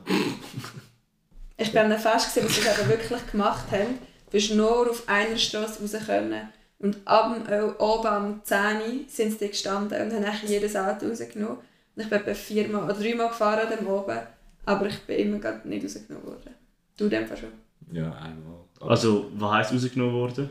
Ich 1.56 1.74
war 1.74 1.84
an 1.84 1.92
einem 1.92 2.00
Fest, 2.00 2.34
gewesen, 2.34 2.48
was 2.48 2.56
sie 2.56 2.64
das 2.64 2.78
eben 2.80 2.88
wirklich 2.88 3.30
gemacht 3.30 3.70
haben. 3.70 3.98
Du 4.26 4.30
bist 4.30 4.54
nur 4.54 4.90
auf 4.90 5.08
einer 5.08 5.36
Straße 5.36 5.82
raus 5.82 6.06
können. 6.06 6.48
Und 6.78 6.96
ab 7.04 7.34
dem, 7.34 7.52
äh, 7.52 7.62
oben 7.78 8.06
am 8.06 8.40
10 8.42 8.58
Uhr 8.58 9.08
sind 9.08 9.38
sie 9.38 9.48
gestanden 9.48 10.00
und 10.00 10.12
haben 10.14 10.24
eigentlich 10.24 10.50
jedes 10.50 10.74
Auto 10.74 11.08
rausgenommen. 11.08 11.58
Und 11.58 12.02
ich 12.02 12.08
bin 12.08 12.18
etwa 12.18 12.32
viermal 12.32 12.84
oder 12.84 12.94
dreimal 12.94 13.28
gefahren 13.28 13.68
an 13.68 13.76
dem 13.76 13.86
oben, 13.86 14.18
aber 14.64 14.86
ich 14.86 14.98
bin 15.00 15.18
immer 15.18 15.38
grad 15.38 15.66
nicht 15.66 15.84
rausgenommen 15.84 16.26
worden. 16.26 16.54
Du 16.96 17.08
dem 17.08 17.26
schon. 17.26 17.52
Ja, 17.92 18.10
einmal. 18.12 18.64
Also, 18.80 19.30
was 19.34 19.52
heisst 19.52 19.72
rausgenommen 19.74 20.14
worden? 20.14 20.48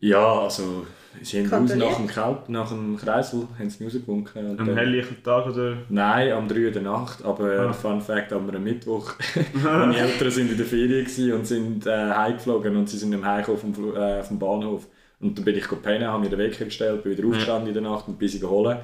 Ja, 0.00 0.40
also, 0.40 0.86
sie 1.22 1.40
haben 1.40 1.50
raus 1.52 1.74
nach 1.74 1.96
dem, 1.96 2.06
Kelp, 2.06 2.48
nach 2.48 2.68
dem 2.70 2.96
Kreisel 2.96 3.48
haben 3.58 3.70
sie 3.70 3.84
rausgewunken. 3.84 4.50
Am 4.50 4.56
dann- 4.66 4.76
helllichten 4.76 5.22
Tag 5.22 5.46
oder? 5.46 5.78
Nein, 5.88 6.32
am 6.32 6.48
3 6.48 6.66
Uhr 6.66 6.70
der 6.70 6.82
Nacht, 6.82 7.24
aber 7.24 7.68
Ah. 7.68 7.72
Fun 7.72 8.00
Fact, 8.00 8.32
am 8.32 8.46
Mittwoch, 8.62 9.12
meine 9.54 9.96
Eltern 9.96 10.30
sind 10.30 10.50
in 10.50 10.56
der 10.56 10.66
Ferien 10.66 11.04
gewesen 11.04 11.32
und 11.32 11.46
sind 11.46 11.86
äh, 11.86 11.90
heimgeflogen 12.10 12.76
und 12.76 12.88
sie 12.88 12.98
sind 12.98 13.12
im 13.12 13.24
Heimkommen 13.24 13.74
vom, 13.74 13.96
äh, 13.96 14.22
vom 14.22 14.38
Bahnhof. 14.38 14.86
Und 15.20 15.36
dann 15.36 15.44
bin 15.44 15.56
ich 15.56 15.68
pennen, 15.82 16.08
habe 16.08 16.22
mir 16.24 16.30
den 16.30 16.38
Wecker 16.38 16.64
gestellt, 16.64 17.02
bin 17.02 17.12
wieder 17.16 17.26
aufgestanden 17.28 17.68
in 17.68 17.74
der 17.74 17.82
Nacht 17.82 18.08
und 18.08 18.18
bin 18.18 18.28
sie 18.28 18.40
geholt. 18.40 18.78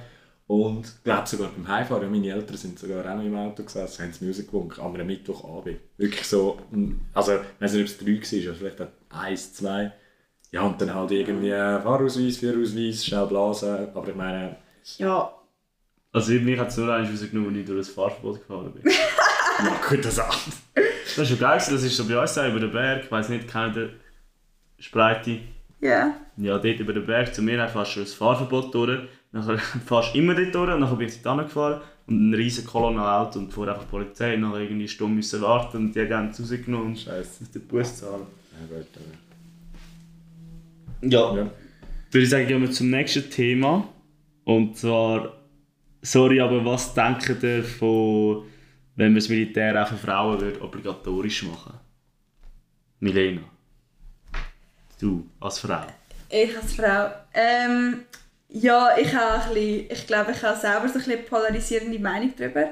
Und 0.49 0.87
ich 0.87 1.02
glaube 1.02 1.26
sogar 1.26 1.49
beim 1.56 1.67
Heimfahren, 1.67 2.11
meine 2.11 2.28
Eltern 2.31 2.56
sind 2.56 2.78
sogar 2.78 3.00
auch 3.11 3.17
noch 3.17 3.25
im 3.25 3.34
Auto 3.37 3.64
gesessen, 3.64 4.05
haben 4.05 4.12
sie 4.12 4.26
Musik 4.26 4.46
gewunken, 4.46 4.81
am 4.81 4.93
Mittwochabend. 4.93 5.78
Wirklich 5.96 6.25
so, 6.25 6.58
also 7.14 7.32
ich 7.32 7.40
weiß 7.61 7.73
nicht, 7.73 7.82
ob 7.82 7.88
es 7.88 7.99
drei 7.99 8.12
war, 8.12 8.50
also 8.50 8.55
vielleicht 8.55 8.81
auch 8.82 8.87
eins, 9.11 9.55
zwei. 9.55 9.92
Ja, 10.53 10.62
und 10.62 10.81
dann 10.81 10.95
halt 10.95 11.11
irgendwie 11.11 11.50
äh, 11.50 11.81
Fahrausweis, 11.81 12.38
Führerausweis, 12.38 13.05
schnell 13.05 13.26
blasen, 13.26 13.88
aber 13.95 14.09
ich 14.09 14.15
meine, 14.15 14.57
Ja, 14.99 15.31
Also 16.12 16.33
mich 16.33 16.59
hat 16.59 16.69
es 16.69 16.76
nur 16.76 16.93
einmal 16.95 17.11
rausgenommen, 17.11 17.50
als 17.50 17.59
ich 17.61 17.67
durch 17.67 17.79
das 17.87 17.88
Fahrverbot 17.91 18.41
gefahren 18.41 18.73
bin. 18.73 18.93
ja 18.93 19.81
gut, 19.88 20.05
das 20.05 20.19
auch. 20.21 20.37
Das 20.75 21.19
war 21.19 21.25
schon 21.25 21.38
geil, 21.38 21.57
das 21.59 21.71
ist 21.83 21.97
so 21.97 22.05
bei 22.07 22.19
uns 22.21 22.37
über 22.37 22.61
den 22.61 22.71
Berg, 22.73 23.05
ich 23.05 23.11
weiss 23.11 23.29
nicht, 23.29 23.49
kennt 23.50 23.76
ihr 23.76 23.91
Spreite? 24.79 25.38
ja. 25.81 26.15
Ja, 26.38 26.59
dort 26.59 26.81
über 26.81 26.93
den 26.93 27.07
Berg 27.07 27.35
zu 27.35 27.41
mir 27.41 27.62
einfach 27.62 27.81
fast 27.81 27.93
schon 27.93 28.03
das 28.05 28.12
Fahrverbot 28.12 28.75
durch. 28.75 29.00
Nachher 29.33 29.59
fast 29.87 30.15
immer 30.15 30.35
dort 30.35 30.55
durch 30.55 30.75
und 30.75 30.81
dann 30.83 30.99
bin 30.99 31.09
ich 31.09 31.23
dort 31.23 31.45
gefahren 31.49 31.81
und 32.07 32.29
ein 32.31 32.35
riesen 32.35 32.67
Kolonne 32.67 33.03
Auto 33.11 33.38
und 33.38 33.50
vor 33.53 33.67
einfach 33.67 33.85
die 33.85 33.91
Polizei 33.91 34.35
und 34.35 34.43
nachher 34.43 34.61
irgendwie 34.61 34.83
eine 34.83 34.88
Stunde 34.88 35.17
müssen 35.17 35.41
warten 35.41 35.79
und 35.79 35.95
die 35.97 36.12
haben 36.12 36.29
es 36.29 36.38
rausgenommen 36.41 36.88
und 36.88 36.99
Scheiße. 36.99 37.45
den 37.55 37.67
Bus 37.67 37.97
zahlen. 37.97 38.26
Ja, 38.53 38.76
gut, 38.76 38.87
aber- 38.97 39.25
Ja. 41.03 41.35
Ja. 41.35 41.50
Würde 42.11 42.25
ich 42.25 42.31
sagen, 42.31 42.47
gehen 42.47 42.62
wir 42.62 42.71
zum 42.71 42.91
nächsten 42.91 43.31
Thema. 43.31 43.88
Und 44.45 44.76
zwar, 44.76 45.37
sorry, 46.03 46.41
aber 46.41 46.65
was 46.65 46.95
denkt 46.95 47.43
ihr 47.43 47.65
von, 47.65 48.45
wenn 48.95 49.12
wir 49.12 49.21
das 49.21 49.29
Militär 49.29 49.83
auch 49.83 49.88
für 49.88 49.97
Frauen 49.97 50.41
würde, 50.41 50.62
obligatorisch 50.62 51.43
machen? 51.43 51.75
Milena. 53.00 53.43
Du, 55.00 55.26
als 55.41 55.59
Frau. 55.59 55.87
Ich 56.31 56.57
als 56.57 56.75
Frau. 56.75 57.11
Ähm, 57.35 58.05
ja, 58.49 58.97
ich 58.97 59.15
habe 59.15 59.43
ein 59.43 59.55
bisschen, 59.55 59.91
ich 59.91 60.07
glaube, 60.07 60.33
ich 60.33 60.43
habe 60.43 60.59
selber 60.59 60.88
so 60.88 60.95
ein 60.95 61.05
bisschen 61.05 61.25
polarisierende 61.26 61.99
Meinung 61.99 62.33
darüber. 62.37 62.69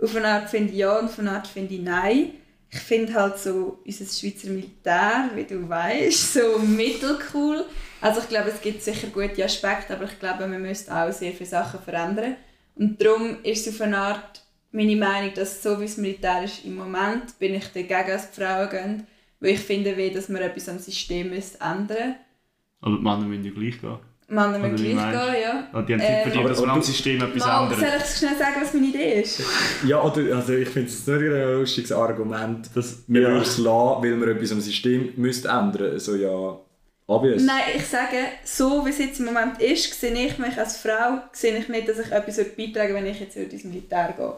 Auf 0.00 0.14
eine 0.14 0.28
Art 0.28 0.50
finde 0.50 0.72
ich 0.72 0.78
ja 0.78 0.98
und 0.98 1.06
auf 1.06 1.18
eine 1.18 1.32
Art 1.32 1.46
finde 1.46 1.74
ich 1.74 1.80
nein. 1.80 2.30
Ich 2.74 2.80
finde 2.80 3.14
halt 3.14 3.38
so 3.38 3.78
unser 3.86 4.04
Schweizer 4.04 4.48
Militär, 4.48 5.30
wie 5.34 5.44
du 5.44 5.68
weißt, 5.68 6.34
so 6.34 6.58
mittelcool. 6.58 7.64
Also 8.00 8.20
ich 8.20 8.28
glaube, 8.28 8.50
es 8.50 8.60
gibt 8.60 8.82
sicher 8.82 9.06
gute 9.06 9.44
Aspekte, 9.44 9.94
aber 9.94 10.06
ich 10.06 10.18
glaube, 10.18 10.48
man 10.48 10.60
müsste 10.60 10.92
auch 10.92 11.12
sehr 11.12 11.32
viele 11.32 11.48
Sachen 11.48 11.80
verändern. 11.80 12.34
Und 12.74 13.00
darum 13.00 13.36
ist 13.44 13.66
es 13.66 13.74
auf 13.74 13.80
eine 13.80 13.96
Art 13.96 14.42
meine 14.72 14.96
Meinung, 14.96 15.32
dass 15.34 15.62
so 15.62 15.78
wie 15.78 15.84
das 15.84 15.98
Militär 15.98 16.42
ist 16.42 16.64
im 16.64 16.74
Moment, 16.74 17.38
bin 17.38 17.54
ich 17.54 17.68
dagegen, 17.68 18.08
dass 18.08 18.32
die 18.32 18.40
Frauen 18.40 18.68
gehen. 18.68 19.06
Weil 19.38 19.50
ich 19.50 19.60
finde, 19.60 20.10
dass 20.10 20.28
man 20.28 20.42
etwas 20.42 20.68
am 20.68 20.80
System 20.80 21.30
müsste 21.30 21.60
ändern 21.60 22.16
Aber 22.80 22.96
die 22.96 23.02
Männer 23.02 23.24
müssen 23.24 23.44
ja 23.44 23.52
gleich 23.52 23.80
gehen. 23.80 23.98
Männer 24.28 24.58
müssen 24.58 24.76
gleich 24.76 25.10
gehen, 25.12 25.42
ja. 25.42 25.68
Und 25.72 25.88
die 25.88 25.92
haben 25.94 26.00
Ähm, 26.00 26.22
verdient, 26.22 26.36
aber- 26.38 26.48
dass 26.48 26.58
wir 26.58 26.64
aber 26.64 26.72
am 26.72 26.80
du- 26.80 26.86
System 26.86 27.22
etwas 27.22 27.46
Mal, 27.46 27.62
ändern. 27.64 27.78
soll 27.80 27.88
ich 27.98 28.16
schnell 28.18 28.36
sagen, 28.38 28.54
was 28.60 28.74
meine 28.74 28.86
Idee 28.86 29.20
ist? 29.22 29.40
Ja, 29.86 30.02
oder, 30.02 30.36
also 30.36 30.52
ich 30.54 30.68
finde 30.68 30.88
es 30.88 31.06
nicht 31.06 31.20
ein 31.20 31.52
lustiges 31.58 31.92
Argument, 31.92 32.70
Das, 32.74 32.98
wir 33.06 33.20
ja. 33.22 33.36
es 33.40 33.58
lassen, 33.58 34.02
weil 34.02 34.20
wir 34.20 34.28
etwas 34.28 34.52
am 34.52 34.60
System 34.60 35.12
müsste 35.16 35.48
ändern 35.48 35.92
müsste. 35.92 36.12
Also 36.12 36.16
ja, 36.16 36.58
Obvious. 37.06 37.42
Nein, 37.42 37.60
ich 37.76 37.86
sage, 37.86 38.16
so 38.44 38.86
wie 38.86 38.88
es 38.90 38.98
jetzt 38.98 39.18
im 39.20 39.26
Moment 39.26 39.60
ist, 39.60 40.00
sehe 40.00 40.14
ich 40.14 40.38
mich 40.38 40.56
als 40.58 40.78
Frau, 40.78 41.18
sehe 41.32 41.58
ich 41.58 41.68
nicht, 41.68 41.86
dass 41.86 41.98
ich 41.98 42.10
etwas 42.10 42.36
beitragen 42.56 42.94
würde, 42.94 42.94
wenn 42.94 43.06
ich 43.06 43.20
jetzt 43.20 43.36
würde 43.36 43.52
ins 43.52 43.64
Militär 43.64 44.14
gehe. 44.16 44.32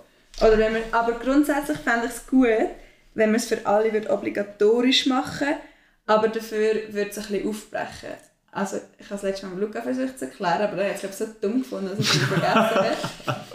Oder 0.49 0.59
wenn 0.59 0.73
man, 0.73 0.83
aber 0.91 1.13
grundsätzlich 1.13 1.79
fände 1.79 2.07
ich 2.07 2.13
es 2.13 2.27
gut, 2.27 2.49
wenn 3.15 3.31
man 3.31 3.37
es 3.37 3.47
für 3.47 3.65
alle 3.65 3.93
würde 3.93 4.11
obligatorisch 4.11 5.07
machen 5.07 5.55
aber 6.09 6.29
dafür 6.29 6.75
würde 6.91 7.11
es 7.11 7.19
ein 7.19 7.25
bisschen 7.27 7.49
aufbrechen. 7.49 8.11
Also, 8.57 8.77
ich 8.99 9.05
habe 9.05 9.15
das 9.17 9.23
letzte 9.23 9.47
Mal 9.47 9.55
mit 9.57 9.65
Luca 9.65 9.83
versucht 9.83 10.19
zu 10.19 10.25
erklären, 10.25 10.63
aber 10.63 10.83
er 10.83 10.95
hat 10.95 11.05
es 11.05 11.19
so 11.19 11.27
dumm 11.41 11.59
gefunden, 11.63 11.91
dass 11.91 11.99
ich 12.01 12.11
es 12.15 12.23
vergessen 12.23 12.55
habe. 12.57 12.97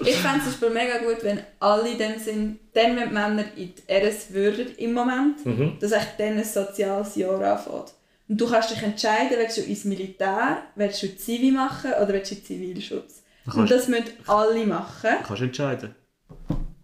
Ich 0.05 0.15
fände 0.17 0.41
es 0.47 0.61
mega 0.73 0.97
gut, 0.99 1.23
wenn 1.23 1.39
alle 1.59 1.89
in 1.89 1.97
dem 1.97 2.19
Sinn, 2.19 2.59
dann 2.73 2.95
wenn 2.95 3.09
die 3.09 3.13
Männer 3.13 3.45
in 3.55 3.73
die 3.75 3.91
RS 3.91 4.31
würden 4.33 4.67
im 4.77 4.93
Moment, 4.93 5.45
Mhm. 5.45 5.77
dass 5.79 5.91
echt 5.91 6.19
dann 6.19 6.37
ein 6.37 6.43
soziales 6.43 7.15
Jahr 7.15 7.41
anfängt. 7.41 7.93
Und 8.29 8.39
du 8.39 8.47
kannst 8.47 8.71
dich 8.71 8.81
entscheiden, 8.83 9.37
willst 9.37 9.57
du 9.57 9.61
ins 9.61 9.83
Militär, 9.85 10.57
willst 10.75 11.01
du 11.03 11.17
Zivi 11.17 11.51
machen 11.51 11.91
oder 11.93 12.09
willst 12.13 12.31
du 12.31 12.41
Zivilschutz. 12.43 13.23
Und 13.55 13.69
das 13.71 13.87
müssen 13.87 14.05
alle 14.27 14.65
machen. 14.65 15.09
Kannst 15.23 15.41
du 15.41 15.45
entscheiden. 15.45 15.95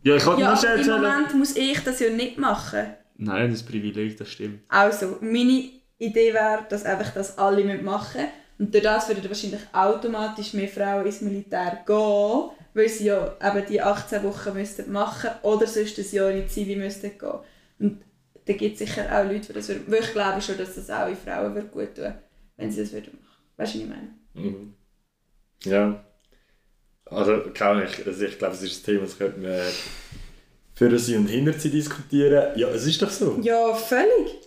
Ja, 0.04 0.16
ich 0.16 0.24
kann 0.24 0.40
Ja, 0.40 0.54
nur 0.56 0.58
aber 0.72 0.76
im. 0.76 0.88
Moment 0.88 1.34
muss 1.36 1.56
ich 1.56 1.80
das 1.84 2.00
ja 2.00 2.10
nicht 2.10 2.38
machen. 2.38 2.88
Nein, 3.18 3.50
das 3.52 3.62
ist 3.62 3.68
Privileg, 3.68 4.18
das 4.18 4.30
stimmt. 4.32 4.62
Also, 4.70 5.18
meine 5.22 5.70
Idee 6.00 6.34
wäre, 6.34 6.66
dass 6.70 6.86
einfach 6.86 7.14
das 7.14 7.38
alle 7.38 7.64
machen 7.82 8.22
müssen. 8.22 8.32
Und 8.60 8.74
durch 8.74 8.84
das 8.84 9.08
würden 9.08 9.30
wahrscheinlich 9.30 9.62
automatisch 9.72 10.54
mehr 10.54 10.68
Frauen 10.68 11.06
ins 11.06 11.22
Militär 11.22 11.84
gehen, 11.86 12.50
weil 12.74 12.90
sie 12.90 13.06
ja 13.06 13.36
eben 13.44 13.66
die 13.68 13.82
18 13.82 14.24
Wochen 14.24 14.54
müssten 14.54 14.92
machen 14.92 15.30
oder 15.44 15.68
sonst 15.68 15.98
ein 16.00 16.06
Jahr 16.12 16.32
in 16.32 16.42
die 16.42 16.48
Zivi 16.48 16.76
müssten 16.76 17.18
gehen. 17.18 17.40
Und 17.80 18.02
da 18.46 18.54
gibt 18.54 18.74
es 18.74 18.80
sicher 18.80 19.06
auch 19.12 19.26
Leute, 19.26 19.48
die 19.48 19.54
das 19.54 19.68
würden. 19.68 19.84
Weil 19.88 20.02
ich 20.02 20.12
glaube 20.12 20.42
schon, 20.42 20.58
dass 20.58 20.76
das 20.76 20.90
auch 20.90 21.08
in 21.08 21.16
Frauen 21.16 21.54
würde 21.54 21.68
gut 21.68 21.96
tun 21.96 22.14
wenn 22.58 22.72
sie 22.72 22.82
das 22.82 22.92
würden 22.92 23.18
machen. 23.22 23.44
Weißt 23.58 23.76
du, 23.76 23.80
was 23.80 23.84
ich 23.84 23.90
meine? 23.90 24.10
Mhm. 24.34 24.74
Ja. 25.64 26.04
Also, 27.06 27.34
Ahnung, 27.60 27.84
ich, 27.84 28.06
also 28.06 28.26
ich 28.26 28.38
glaube, 28.38 28.56
es 28.56 28.64
ist 28.64 28.82
ein 28.82 28.86
Thema, 28.86 29.02
das 29.02 29.18
könnte 29.18 29.40
man 29.40 29.62
für 30.74 31.00
sie 31.00 31.16
und 31.16 31.28
hinter 31.28 31.54
sie 31.54 31.70
diskutieren. 31.70 32.58
Ja, 32.58 32.68
es 32.70 32.86
ist 32.86 33.02
doch 33.02 33.10
so. 33.10 33.40
Ja, 33.42 33.74
völlig. 33.74 34.47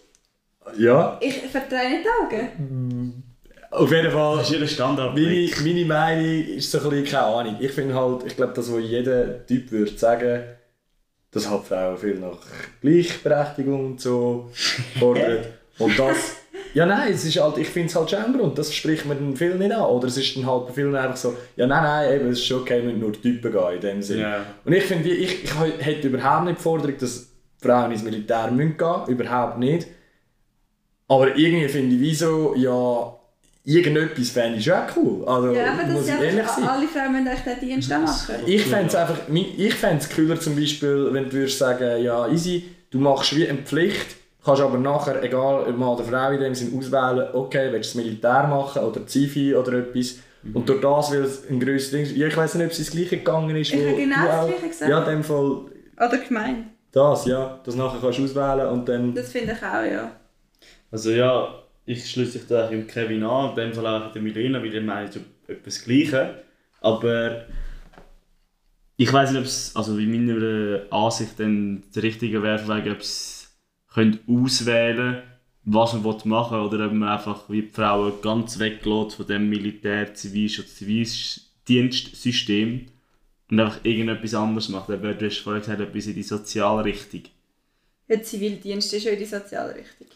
Ja, 0.78 1.18
Ich 1.20 1.34
vertraue 1.50 1.90
nicht 1.90 2.04
die 2.04 2.36
Augen. 2.36 3.22
auf 3.70 3.90
jeden 3.90 4.10
Fall. 4.10 4.38
Das 4.38 4.50
ist 4.50 4.60
ihr 4.60 4.66
Standard. 4.66 5.14
Meine, 5.14 5.48
meine 5.62 5.84
Meinung 5.84 6.44
ist 6.56 6.70
so 6.70 6.78
ein 6.78 6.90
bisschen, 6.90 7.04
keine 7.06 7.24
Ahnung. 7.26 7.56
Ich 7.60 7.72
finde 7.72 7.94
halt, 7.94 8.24
ich 8.26 8.36
glaube, 8.36 8.52
das, 8.54 8.72
was 8.72 8.82
jeder 8.82 9.46
Typ 9.46 9.70
würde 9.70 9.96
sagen, 9.96 10.42
dass 11.32 11.48
halt 11.48 11.64
Frauen 11.64 11.96
viel 11.96 12.18
nach 12.18 12.38
Gleichberechtigung 12.80 13.86
und 13.92 14.00
so 14.00 14.50
fordern. 14.98 15.44
und 15.78 15.98
das, 15.98 16.36
ja 16.74 16.86
nein, 16.86 17.12
es 17.12 17.24
ist 17.24 17.40
halt, 17.40 17.58
ich 17.58 17.68
finde 17.68 17.88
es 17.88 17.96
halt 17.96 18.10
schon 18.10 18.18
ein 18.24 18.32
Grund, 18.36 18.58
das 18.58 18.74
spricht 18.74 19.06
man 19.06 19.18
dann 19.18 19.36
viel 19.36 19.54
nicht 19.54 19.72
an. 19.72 19.82
Oder 19.82 20.08
es 20.08 20.16
ist 20.16 20.36
dann 20.36 20.46
halt 20.46 20.66
bei 20.66 20.72
vielen 20.72 20.96
einfach 20.96 21.16
so, 21.16 21.36
ja 21.56 21.66
nein, 21.66 21.82
nein, 21.82 22.14
eben, 22.14 22.28
es 22.30 22.38
ist 22.40 22.46
schon 22.46 22.62
okay, 22.62 22.82
wenn 22.84 22.98
nur 22.98 23.12
Typen 23.12 23.52
gehen, 23.52 23.74
in 23.74 23.80
dem 23.80 24.02
Sinne. 24.02 24.22
Ja. 24.22 24.46
Und 24.64 24.72
ich 24.72 24.84
finde, 24.84 25.08
ich, 25.10 25.44
ich 25.44 25.52
hätte 25.78 26.08
überhaupt 26.08 26.46
nicht 26.46 26.58
die 26.58 26.62
Forderung, 26.62 26.98
dass 26.98 27.28
Frauen 27.62 27.92
ins 27.92 28.02
Militär 28.02 28.50
müssen 28.50 28.76
gehen, 28.76 29.06
überhaupt 29.06 29.58
nicht. 29.58 29.86
Aber 31.10 31.36
irgendwie 31.36 31.68
finde 31.68 31.96
ich, 31.96 32.00
wieso, 32.00 32.54
ja, 32.54 33.12
irgendetwas 33.64 34.30
fände 34.30 34.58
ich 34.58 34.64
schon 34.64 34.78
cool. 34.96 35.24
Also, 35.26 35.52
Ja, 35.52 35.72
aber 35.72 35.82
das 35.82 35.92
muss 35.92 36.02
ist 36.02 36.08
ich 36.08 36.14
ehrlich 36.14 36.40
einfach, 36.40 36.54
sein. 36.56 36.68
alle 36.68 36.86
Frauen 36.86 37.12
müssen 37.12 37.26
echt 37.26 37.46
den 37.46 37.60
Dienst 37.60 37.90
machen. 37.90 38.34
Ich 38.46 38.62
fände 38.64 38.86
es 38.86 38.94
einfach, 38.94 39.18
ich 39.28 39.74
fände 39.74 39.96
es 39.98 40.08
cooler 40.14 40.38
zum 40.38 40.54
Beispiel, 40.54 41.08
wenn 41.12 41.24
du 41.24 41.32
würdest 41.32 41.58
sagen, 41.58 42.00
ja 42.04 42.28
easy, 42.28 42.64
du 42.92 43.00
machst 43.00 43.34
wie 43.34 43.48
eine 43.48 43.58
Pflicht, 43.58 44.06
kannst 44.44 44.62
aber 44.62 44.78
nachher, 44.78 45.20
egal 45.24 45.64
ob 45.68 45.76
Mann 45.76 45.88
oder 45.88 46.04
Frau 46.04 46.30
in 46.30 46.40
dem 46.40 46.54
Sinn 46.54 46.78
auswählen, 46.78 47.28
okay, 47.34 47.72
willst 47.72 47.92
du 47.94 47.98
das 47.98 48.06
Militär 48.06 48.46
machen 48.46 48.82
oder 48.84 49.04
Zivi 49.04 49.52
oder 49.56 49.72
etwas. 49.72 50.18
Und 50.54 50.68
durch 50.68 50.80
das, 50.80 51.10
weil 51.10 51.24
es 51.24 51.42
ein 51.50 51.58
grösseres 51.58 51.90
Ding 51.90 52.02
ist, 52.02 52.12
ich 52.16 52.36
weiß 52.36 52.54
nicht, 52.54 52.64
ob 52.66 52.70
es 52.70 52.78
das 52.78 52.90
gleiche 52.92 53.18
gegangen 53.18 53.56
ist, 53.56 53.74
Ich 53.74 53.84
habe 53.84 53.96
genau 53.96 54.14
das 54.26 54.46
Gleiche 54.46 54.68
gesagt. 54.68 54.90
Ja, 54.90 54.98
in 55.02 55.10
dem 55.10 55.24
Fall 55.24 55.60
Oder 55.96 56.18
gemeint. 56.18 56.66
das, 56.92 57.26
ja, 57.26 57.58
das 57.64 57.74
nachher 57.74 57.98
kannst 58.00 58.20
du 58.20 58.24
auswählen 58.24 58.68
und 58.68 58.88
dann... 58.88 59.12
Das 59.12 59.32
finde 59.32 59.52
ich 59.52 59.62
auch, 59.66 59.84
ja. 59.84 60.12
Also 60.90 61.11
ja, 61.11 61.62
ich 61.87 62.11
schließe 62.11 62.38
mich 62.38 62.47
da 62.47 62.68
im 62.68 62.87
Kevin 62.87 63.25
an, 63.25 63.50
in 63.50 63.56
dem 63.56 63.73
Fall 63.73 63.87
auch 63.87 64.12
der 64.12 64.23
Milena, 64.23 64.62
weil 64.62 64.80
meine 64.80 65.11
so 65.11 65.20
etwas 65.47 65.85
Gleiche. 65.85 66.42
Aber 66.80 67.47
ich 68.97 69.12
weiß 69.12 69.30
nicht, 69.30 69.40
ob 69.40 69.47
es, 69.47 69.75
also 69.75 69.99
in 69.99 70.26
meiner 70.26 70.92
Ansicht 70.92 71.38
dann 71.38 71.82
das 71.92 72.02
Richtige 72.02 72.42
wäre, 72.42 72.92
ob 72.92 73.00
können 73.92 74.20
auswählen 74.28 75.23
was 75.64 75.92
man 75.92 76.02
machen 76.25 76.59
will, 76.59 76.66
oder 76.66 76.87
ob 76.87 76.92
man 76.92 77.09
einfach 77.09 77.49
wie 77.49 77.62
die 77.62 77.68
Frauen 77.68 78.12
ganz 78.23 78.59
weglässt 78.59 79.16
von 79.16 79.26
dem 79.26 79.50
Militär-, 79.50 80.14
Zivilschutz-, 80.14 80.76
Zivildienstsystem 80.76 82.87
und 83.50 83.61
einfach 83.61 83.85
irgendetwas 83.85 84.35
anderes 84.35 84.68
macht. 84.68 84.88
Du 84.88 84.94
hast 84.94 85.38
vorhin 85.38 85.61
gesagt, 85.61 85.80
etwas 85.80 86.06
in 86.06 86.14
die 86.14 86.23
Sozialrichtung. 86.23 87.23
Ja, 88.09 88.23
Zivildienst 88.23 88.92
ist 88.94 89.04
ja 89.04 89.12
in 89.12 89.18
die 89.18 89.26
Sozialrichtung. 89.26 90.06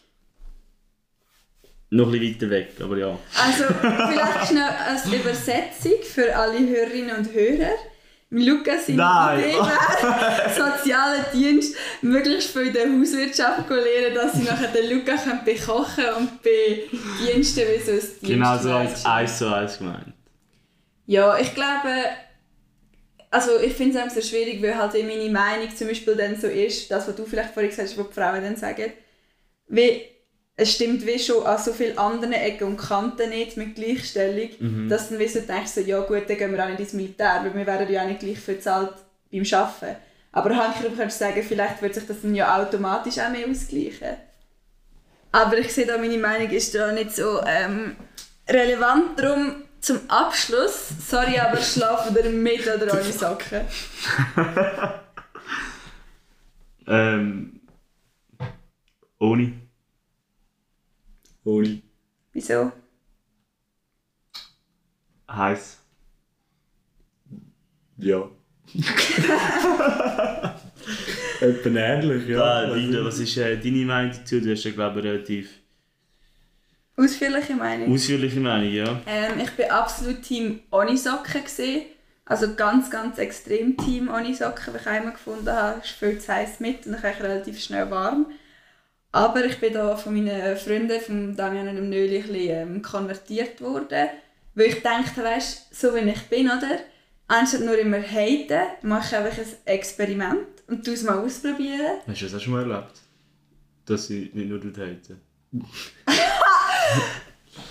Noch 1.95 2.11
ein 2.11 2.19
bisschen 2.19 2.41
weiter 2.41 2.49
weg, 2.49 2.71
aber 2.81 2.97
ja. 2.97 3.19
Also, 3.41 3.63
vielleicht 3.73 4.47
schnell 4.49 4.69
als 4.85 5.05
Übersetzung 5.05 6.03
für 6.03 6.35
alle 6.35 6.59
Hörerinnen 6.59 7.15
und 7.15 7.33
Hörer. 7.33 7.71
Lukas 8.31 8.87
seine 8.87 8.97
Nein. 8.97 9.39
Idee 9.39 9.53
wäre, 9.53 10.49
sozialen 10.49 11.25
Dienst 11.33 11.77
möglichst 12.01 12.51
viel 12.51 12.63
in 12.63 12.73
der 12.73 12.87
Hauswirtschaft 12.87 13.67
zu 13.67 13.75
lernen, 13.75 14.13
dass 14.13 14.33
sie 14.33 14.43
nachher 14.43 14.67
den 14.73 14.89
Luca 14.89 15.15
können 15.15 15.45
bekochen 15.45 16.05
und 16.17 16.43
bei 16.43 16.81
Diensten 17.25 17.61
wie 17.61 17.79
so 17.79 17.91
ein 17.91 17.99
Dienst 17.99 18.21
Genau 18.21 18.57
so 18.57 18.73
als 18.73 19.05
eins 19.05 19.37
zu 19.37 19.55
eins 19.55 19.77
gemeint. 19.77 20.13
Ja, 21.05 21.37
ich 21.37 21.53
glaube, 21.53 21.93
also 23.31 23.57
ich 23.59 23.71
finde 23.71 23.97
es 23.97 24.03
einfach 24.03 24.21
so 24.21 24.27
schwierig, 24.27 24.61
weil 24.61 24.77
halt 24.77 24.95
in 24.95 25.07
meine 25.07 25.29
Meinung 25.29 25.73
zum 25.73 25.87
Beispiel 25.87 26.15
dann 26.17 26.35
so 26.35 26.47
ist, 26.47 26.91
das, 26.91 27.07
was 27.07 27.15
du 27.15 27.25
vielleicht 27.25 27.53
vorhin 27.53 27.69
gesagt 27.69 27.87
hast, 27.87 27.97
was 27.97 28.07
die 28.09 28.13
Frauen 28.13 28.43
dann 28.43 28.57
sagen, 28.57 28.91
wie, 29.69 30.14
es 30.57 30.73
stimmt 30.73 31.05
wie 31.05 31.19
schon 31.19 31.45
an 31.45 31.57
so 31.57 31.73
vielen 31.73 31.97
anderen 31.97 32.33
Ecken 32.33 32.67
und 32.67 32.77
Kanten 32.77 33.29
nicht 33.29 33.57
mit 33.57 33.75
Gleichstellung, 33.75 34.49
dass 34.87 35.09
dann 35.09 35.19
wie 35.19 35.27
so 35.27 35.41
denkst, 35.41 35.71
so, 35.71 35.81
ja 35.81 35.99
gut, 36.01 36.29
dann 36.29 36.37
gehen 36.37 36.51
wir 36.53 36.63
auch 36.63 36.69
nicht 36.69 36.79
ins 36.79 36.93
Militär, 36.93 37.41
weil 37.43 37.53
wir 37.53 37.67
werden 37.67 37.91
ja 37.91 38.03
auch 38.03 38.07
nicht 38.07 38.21
gleich 38.21 38.39
viel 38.39 38.55
bezahlt 38.55 38.93
beim 39.31 39.43
Arbeiten. 39.51 39.97
Aber 40.31 40.55
handgreiflich 40.55 40.97
könntest 40.97 41.21
du 41.21 41.25
sagen, 41.25 41.43
vielleicht 41.43 41.81
wird 41.81 41.95
sich 41.95 42.07
das 42.07 42.21
dann 42.21 42.35
ja 42.35 42.61
automatisch 42.61 43.19
auch 43.19 43.29
mehr 43.29 43.47
ausgleichen. 43.49 44.15
Aber 45.31 45.57
ich 45.57 45.73
sehe 45.73 45.85
da, 45.85 45.97
meine 45.97 46.17
Meinung 46.17 46.49
ist 46.49 46.73
da 46.73 46.91
nicht 46.91 47.13
so 47.15 47.41
ähm, 47.45 47.97
relevant. 48.47 49.19
Darum 49.19 49.63
zum 49.81 49.99
Abschluss, 50.07 50.89
sorry, 51.09 51.37
aber 51.37 51.57
schlafen 51.57 52.15
ihr 52.15 52.29
mit 52.29 52.65
oder 52.65 52.93
ohne 52.93 53.03
Socken? 53.11 53.61
Ähm. 56.87 57.59
Ohne. 59.19 59.64
Ohne. 61.45 61.81
Wieso? 62.33 62.71
Heiß. 65.29 65.77
Ja. 67.97 68.29
Etwa 71.39 71.69
ähnlich, 71.69 72.27
ja. 72.27 72.63
Ja, 72.63 72.73
Linda, 72.73 73.05
was 73.05 73.19
ist 73.19 73.37
äh, 73.37 73.57
deine 73.57 73.85
Meinung 73.85 74.11
dazu? 74.17 74.41
Du 74.41 74.51
hast 74.51 74.63
ja, 74.63 74.71
glaube 74.71 74.99
ich, 74.99 75.05
relativ 75.05 75.49
Ausführliche 76.97 77.55
Meinung. 77.55 77.93
ausführliche 77.93 78.39
Meinung, 78.39 78.71
ja. 78.71 79.01
Ähm, 79.05 79.39
ich 79.41 79.51
bin 79.51 79.69
absolut 79.69 80.21
Team 80.21 80.61
ohne 80.71 80.97
Socken. 80.97 81.43
Gewesen. 81.43 81.83
Also 82.25 82.55
ganz, 82.55 82.89
ganz 82.89 83.17
extrem 83.19 83.77
Team 83.77 84.09
ohne 84.09 84.33
Socken, 84.33 84.73
weil 84.73 84.81
ich 84.81 84.87
einmal 84.87 85.13
gefunden 85.13 85.49
habe, 85.49 85.79
es 85.79 85.85
ist 85.91 85.97
viel 85.97 86.17
zu 86.19 86.33
heiß 86.33 86.59
mit 86.59 86.85
und 86.87 86.93
dann 86.93 87.11
ich 87.11 87.21
relativ 87.21 87.61
schnell 87.61 87.91
warm. 87.91 88.27
Aber 89.15 89.45
ich 89.45 89.61
bin 89.61 89.71
da 89.71 89.95
von 89.95 90.13
meinen 90.13 90.57
Freunden, 90.57 90.99
von 90.99 91.37
Damian 91.37 91.69
und 91.69 91.77
dem 91.77 91.89
Nöli, 91.89 92.17
ein 92.17 92.23
bisschen 92.23 92.49
ähm, 92.49 92.81
konvertiert 92.81 93.61
worden. 93.61 94.09
Weil 94.55 94.65
ich 94.67 94.83
dachte, 94.83 95.23
weißt 95.23 95.73
so 95.73 95.95
wie 95.95 95.99
ich 95.99 96.21
bin, 96.23 96.47
oder? 96.47 96.79
Anstatt 97.29 97.61
nur 97.61 97.77
immer 97.77 98.01
haten, 98.01 98.59
mache 98.81 99.07
ich 99.07 99.15
einfach 99.15 99.37
ein 99.37 99.47
Experiment 99.63 100.47
und 100.67 100.83
tu 100.83 100.91
es 100.91 101.03
mal 101.03 101.17
ausprobieren. 101.17 102.01
Hast 102.05 102.21
du 102.21 102.25
das 102.25 102.35
auch 102.35 102.41
schon 102.41 102.53
mal 102.55 102.69
erlebt? 102.69 102.91
Dass 103.85 104.07
sie 104.07 104.31
nicht 104.33 104.49
nur 104.49 104.59
dort 104.59 104.77
haten? 104.77 105.21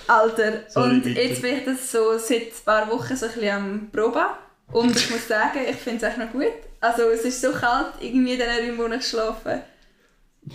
Alter, 0.06 0.62
Sorry, 0.68 0.90
und 0.92 1.04
bitte. 1.04 1.20
jetzt 1.20 1.42
bin 1.42 1.58
ich 1.58 1.64
das 1.66 1.92
so 1.92 2.16
seit 2.16 2.40
ein 2.40 2.64
paar 2.64 2.90
Wochen 2.90 3.14
so 3.16 3.26
ein 3.26 3.32
bisschen 3.32 3.50
am 3.50 3.90
Proben. 3.92 4.24
Und 4.72 4.96
ich 4.96 5.10
muss 5.10 5.28
sagen, 5.28 5.58
ich 5.68 5.76
finde 5.76 6.06
es 6.06 6.10
echt 6.10 6.18
noch 6.18 6.32
gut. 6.32 6.46
Also 6.80 7.02
es 7.10 7.22
ist 7.26 7.42
so 7.42 7.52
kalt 7.52 7.92
irgendwie 8.00 8.32
in 8.32 8.38
den 8.38 8.48
Räumen, 8.48 8.78
wo 8.78 8.86
ich 8.94 9.06
schlafe. 9.06 9.62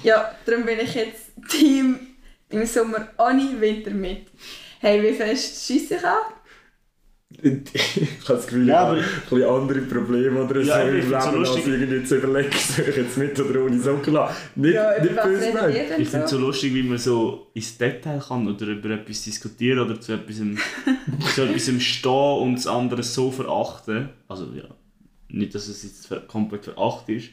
Ja, 0.03 0.31
darum 0.45 0.65
bin 0.65 0.79
ich 0.79 0.93
jetzt 0.95 1.31
Team 1.49 1.99
im 2.49 2.65
Sommer 2.65 3.07
ohne 3.17 3.59
Winter 3.59 3.91
mit. 3.91 4.27
Hey, 4.79 5.01
wie 5.03 5.13
fest 5.15 5.65
schießt 5.67 5.91
ich 5.91 6.03
an? 6.05 6.17
ich 7.41 7.47
habe 8.23 8.33
das 8.39 8.47
Gefühl, 8.47 8.67
Ja, 8.67 8.93
ich 8.95 9.01
aber- 9.01 9.01
habe 9.01 9.05
ein 9.05 9.29
bisschen 9.29 9.49
andere 9.49 9.81
Probleme 9.81 10.43
oder 10.43 10.55
so 10.63 10.67
Ja, 10.69 10.81
im 10.81 10.97
ich 10.97 11.03
Leben, 11.05 11.09
so 11.21 11.27
als 11.27 11.35
lustig. 11.35 11.67
irgendwie 11.67 12.03
zu 12.03 12.15
überlegen, 12.17 12.51
soll 12.57 12.85
ich 12.89 12.95
jetzt 12.97 13.17
mit 13.17 13.39
oder 13.39 13.63
ohne 13.65 13.79
Socken 13.79 14.13
lassen. 14.13 14.35
Nicht, 14.55 14.73
Ja, 14.73 15.01
nicht 15.01 15.15
böse 15.23 15.49
Ich 15.99 16.09
finde 16.09 16.25
es 16.25 16.31
so? 16.31 16.37
lustig, 16.39 16.73
wie 16.73 16.83
man 16.83 16.97
so 16.97 17.51
ins 17.53 17.77
Detail 17.77 18.19
kann 18.25 18.47
oder 18.47 18.65
über 18.67 18.89
etwas 18.91 19.23
diskutieren 19.23 19.79
oder 19.79 19.99
zu 20.01 20.13
etwas, 20.13 20.37
zu 21.35 21.41
etwas 21.43 21.81
stehen 21.83 22.11
und 22.41 22.55
das 22.55 22.67
andere 22.67 23.03
so 23.03 23.31
verachten. 23.31 24.09
Also 24.27 24.45
ja, 24.55 24.65
nicht, 25.29 25.53
dass 25.53 25.67
es 25.67 25.83
jetzt 25.83 26.27
komplett 26.27 26.65
veracht 26.65 27.07
ist, 27.09 27.29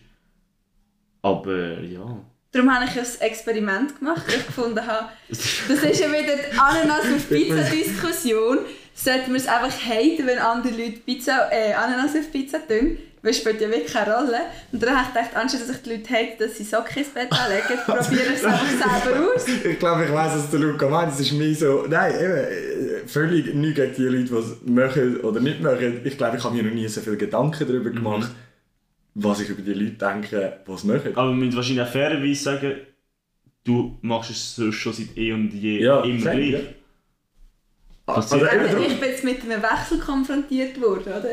aber 1.22 1.80
ja. 1.80 2.22
Darum 2.56 2.74
habe 2.74 2.86
ich 2.86 2.98
ein 2.98 3.20
Experiment 3.20 3.98
gemacht, 3.98 4.22
weil 4.26 4.36
ich 4.36 4.46
gefunden 4.46 4.86
habe, 4.86 5.08
das 5.28 5.38
ist 5.82 6.00
ja 6.00 6.08
wieder 6.08 6.36
die 6.36 6.58
Ananas 6.58 7.00
auf 7.00 7.28
Pizza 7.28 7.62
Diskussion. 7.64 8.58
Sollte 8.94 9.26
man 9.26 9.36
es 9.36 9.46
einfach 9.46 9.78
haten, 9.86 10.26
wenn 10.26 10.38
andere 10.38 10.72
Leute 10.72 11.00
Pizza, 11.04 11.50
äh, 11.52 11.74
Ananas 11.74 12.16
auf 12.16 12.32
Pizza 12.32 12.66
tun? 12.66 12.96
Weil 13.20 13.32
es 13.32 13.38
spielt 13.38 13.60
ja 13.60 13.68
wirklich 13.68 13.92
keine 13.92 14.14
Rolle. 14.14 14.38
Und 14.72 14.82
dann 14.82 14.96
habe 14.96 15.08
ich 15.08 15.14
gedacht, 15.14 15.36
anstatt 15.36 15.68
dass 15.68 15.76
ich 15.76 15.82
die 15.82 15.90
Leute 15.90 16.14
hate, 16.14 16.44
dass 16.46 16.56
sie 16.56 16.64
Socken 16.64 16.96
ins 16.96 17.08
Bett 17.08 17.28
anlegen, 17.30 17.78
probiere 17.84 18.32
ich 18.32 18.36
es 18.36 18.44
einfach 18.44 19.02
selber 19.02 19.34
aus. 19.34 19.44
Ich 19.48 19.78
glaube, 19.78 20.04
ich 20.06 20.12
weiss, 20.12 20.32
was 20.34 20.50
der 20.50 20.60
Luca 20.60 20.88
meint. 20.88 21.12
Es 21.12 21.20
ist 21.20 21.32
mir 21.32 21.54
so, 21.54 21.84
nein, 21.86 22.14
eben, 22.14 22.32
äh, 22.32 23.06
völlig 23.06 23.54
nichts 23.54 23.76
gegen 23.76 23.94
die 23.96 24.02
Leute, 24.02 24.24
die 24.24 24.34
es 24.34 24.56
machen 24.64 25.20
oder 25.20 25.40
nicht 25.40 25.60
machen. 25.60 26.00
Ich 26.04 26.16
glaube, 26.16 26.38
ich 26.38 26.44
habe 26.44 26.56
mir 26.56 26.62
noch 26.62 26.72
nie 26.72 26.88
so 26.88 27.02
viele 27.02 27.18
Gedanken 27.18 27.66
darüber 27.68 27.90
gemacht, 27.90 28.30
was 29.18 29.40
ich 29.40 29.48
über 29.48 29.62
die 29.62 29.72
Leute 29.72 29.92
denke, 29.92 30.60
die 30.66 30.72
es 30.72 30.84
machen. 30.84 31.16
Aber 31.16 31.30
man 31.32 31.46
muss 31.46 31.56
wahrscheinlich 31.56 31.82
auch 31.86 31.90
fairerweise 31.90 32.42
sagen, 32.42 32.72
du 33.64 33.98
machst 34.02 34.30
es 34.30 34.56
sonst 34.56 34.76
schon 34.76 34.92
seit 34.92 35.16
eh 35.16 35.32
und 35.32 35.50
je 35.52 35.82
Ja, 35.82 36.02
immer 36.04 36.20
same, 36.20 36.36
gleich. 36.36 36.52
ja. 36.52 36.68
Also 38.08 38.36
Also 38.36 38.78
ich 38.78 39.00
bin 39.00 39.08
jetzt 39.08 39.24
mit 39.24 39.42
einem 39.42 39.60
Wechsel 39.62 39.98
konfrontiert 39.98 40.80
worden, 40.80 41.08
oder? 41.12 41.30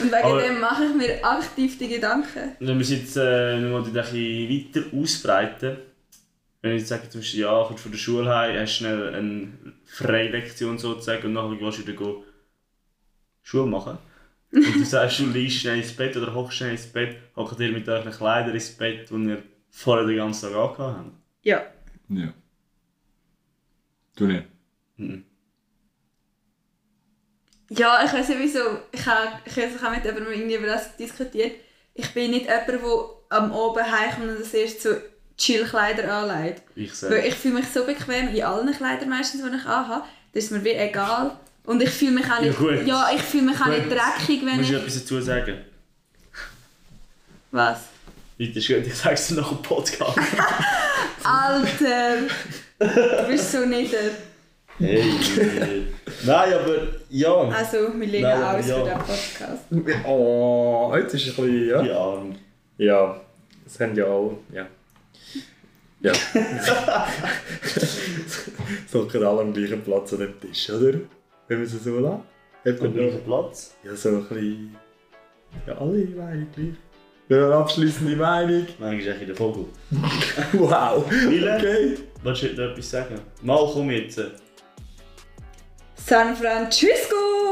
Und 0.00 0.06
wegen 0.10 0.14
Aber- 0.14 0.40
dem 0.42 0.58
mache 0.60 0.84
ich 0.86 0.94
mir 0.94 1.22
aktiv 1.24 1.76
die 1.76 1.88
Gedanken. 1.88 2.52
Wenn 2.60 2.78
wir 2.78 2.80
es 2.82 2.90
jetzt 2.90 3.16
äh, 3.18 3.58
noch 3.60 3.72
mal 3.72 3.84
ein 3.84 3.92
bisschen 3.92 4.48
weiter 4.48 4.96
ausbreiten, 4.96 5.76
wenn 6.62 6.72
ich 6.72 6.78
jetzt 6.80 6.88
sage, 6.88 7.10
zum 7.10 7.20
Beispiel, 7.20 7.40
ja, 7.40 7.64
kommst 7.66 7.82
von 7.82 7.92
der 7.92 7.98
Schule 7.98 8.34
heim, 8.34 8.58
hast 8.58 8.72
schnell 8.76 9.14
eine 9.14 9.48
Freilektion 9.84 10.78
sozusagen 10.78 11.26
und 11.26 11.32
nachher 11.34 11.56
gehst 11.56 11.78
du 11.78 11.82
wieder 11.82 11.92
go 11.92 12.24
Schule 13.42 13.66
machen. 13.66 13.98
Und 14.54 14.74
du 14.74 14.84
sagst, 14.84 15.18
du 15.18 15.26
liegst 15.26 15.58
schnell 15.58 15.78
ins 15.78 15.92
Bett 15.92 16.16
oder 16.16 16.32
hockst 16.32 16.58
schnell 16.58 16.70
ins 16.70 16.86
Bett, 16.86 17.16
hockt 17.34 17.58
ihr 17.58 17.72
mit 17.72 17.88
euren 17.88 18.12
Kleidern 18.12 18.54
ins 18.54 18.70
Bett, 18.70 19.10
die 19.10 19.14
ihr 19.14 19.42
vorher 19.70 20.06
den 20.06 20.16
ganzen 20.16 20.52
Tag 20.52 20.54
angehabt 20.54 20.78
habt. 20.78 21.10
Ja. 21.42 21.62
Ja. 22.08 22.32
Du 24.16 24.26
nicht. 24.26 24.44
Mhm. 24.96 25.24
Ja, 27.70 28.04
ich 28.04 28.12
weiß 28.12 28.28
nicht 28.28 28.40
wieso. 28.40 28.60
Ich 28.92 29.04
habe, 29.06 29.40
ich 29.44 29.56
weiß, 29.56 29.74
ich 29.74 29.82
habe 29.82 29.96
mit 29.96 30.04
jemandem 30.04 30.32
irgendwie 30.32 30.54
über 30.54 30.66
das 30.66 30.96
diskutiert. 30.96 31.52
Ich 31.94 32.12
bin 32.12 32.30
nicht 32.30 32.46
jemand, 32.46 32.68
der 32.68 32.80
am 33.30 33.52
Abend 33.52 33.90
heimkommt 33.90 34.28
und 34.28 34.40
das 34.40 34.54
erst 34.54 34.82
so 34.82 34.90
Chillkleider 35.36 36.12
anlegt. 36.12 36.62
Ich 36.76 36.90
Weil 37.02 37.10
sage, 37.10 37.26
ich 37.26 37.34
fühle 37.34 37.54
mich 37.54 37.66
so 37.68 37.84
bequem 37.84 38.28
in 38.28 38.42
allen 38.42 38.72
Kleidern 38.72 39.08
meistens, 39.08 39.42
die 39.42 39.48
ich 39.48 39.66
anhabe. 39.66 40.04
Das 40.32 40.44
ist 40.44 40.50
mir 40.50 40.62
wie 40.62 40.74
egal. 40.74 41.36
Und 41.64 41.82
ich 41.82 41.90
fühle 41.90 42.12
mich 42.12 42.30
auch 42.30 42.40
nicht, 42.40 42.52
Ja, 42.60 42.66
gut. 42.66 42.86
ja, 42.86 43.10
ich 43.14 43.22
fühle 43.22 43.44
mich 43.44 43.60
auch 43.60 43.66
nicht 43.68 43.90
dreckig, 43.90 44.44
wenn 44.44 44.56
musst 44.58 44.70
du 44.70 44.74
ich... 44.74 44.80
etwas 44.80 44.94
dazu 45.00 45.20
sagen? 45.20 45.58
Was? 47.50 47.78
Weiter 48.38 48.56
ist 48.56 48.68
gut, 48.68 48.86
ich 48.86 48.94
sage 48.94 49.14
es 49.14 49.30
nach 49.30 49.48
dem 49.48 49.62
Podcast. 49.62 50.18
Alter! 51.22 52.16
du 52.78 53.26
bist 53.28 53.52
so 53.52 53.64
nieder. 53.64 53.98
hey! 54.78 55.86
Nein, 56.26 56.52
aber 56.52 56.76
ja. 57.08 57.34
Also, 57.48 57.78
wir 57.98 58.06
legen 58.06 58.24
Nein, 58.24 58.42
aus 58.42 58.66
ja. 58.66 58.76
für 58.76 58.90
den 58.90 58.98
Podcast. 58.98 59.62
Oh, 60.06 60.92
jetzt 60.96 61.14
ist 61.14 61.28
ein 61.28 61.34
bisschen, 61.36 61.68
ja. 61.68 61.82
Ja, 61.82 62.22
Ja, 62.76 63.20
das 63.64 63.80
haben 63.80 63.94
ja 63.94 64.04
alle, 64.04 64.36
ja. 64.52 64.66
Ja. 66.00 66.12
so 68.92 69.06
können 69.06 69.24
alle 69.24 69.40
am 69.40 69.54
gleichen 69.54 69.82
Platz 69.82 70.12
an 70.12 70.18
dem 70.18 70.40
Tisch, 70.40 70.68
oder? 70.70 70.98
Wenn 71.48 71.58
wir 71.58 71.66
es 71.66 71.72
so 71.72 71.98
lassen. 72.00 72.22
Man 72.64 72.80
am 72.80 72.94
gleichen 72.94 73.24
Platz. 73.24 73.76
ja, 73.84 73.94
so 73.94 74.08
ein 74.08 74.24
bisschen... 74.28 74.76
Ja, 75.66 75.74
alle 75.78 76.04
Meinung 76.06 76.48
gleich. 76.54 76.74
Ja, 77.28 77.44
eine 77.46 77.54
abschließende 77.54 78.16
Meinung. 78.16 78.66
Manchmal 78.78 78.98
ist 78.98 79.20
ein 79.20 79.26
der 79.26 79.36
Vogel. 79.36 79.66
Wow. 80.52 81.10
Wille? 81.10 81.56
Okay. 81.56 81.98
Willst 82.22 82.42
du 82.42 82.46
noch 82.48 82.70
etwas 82.72 82.90
sagen? 82.90 83.20
Mal 83.42 83.70
komm 83.72 83.90
jetzt. 83.90 84.20
San 85.94 86.34
Francisco! 86.36 87.43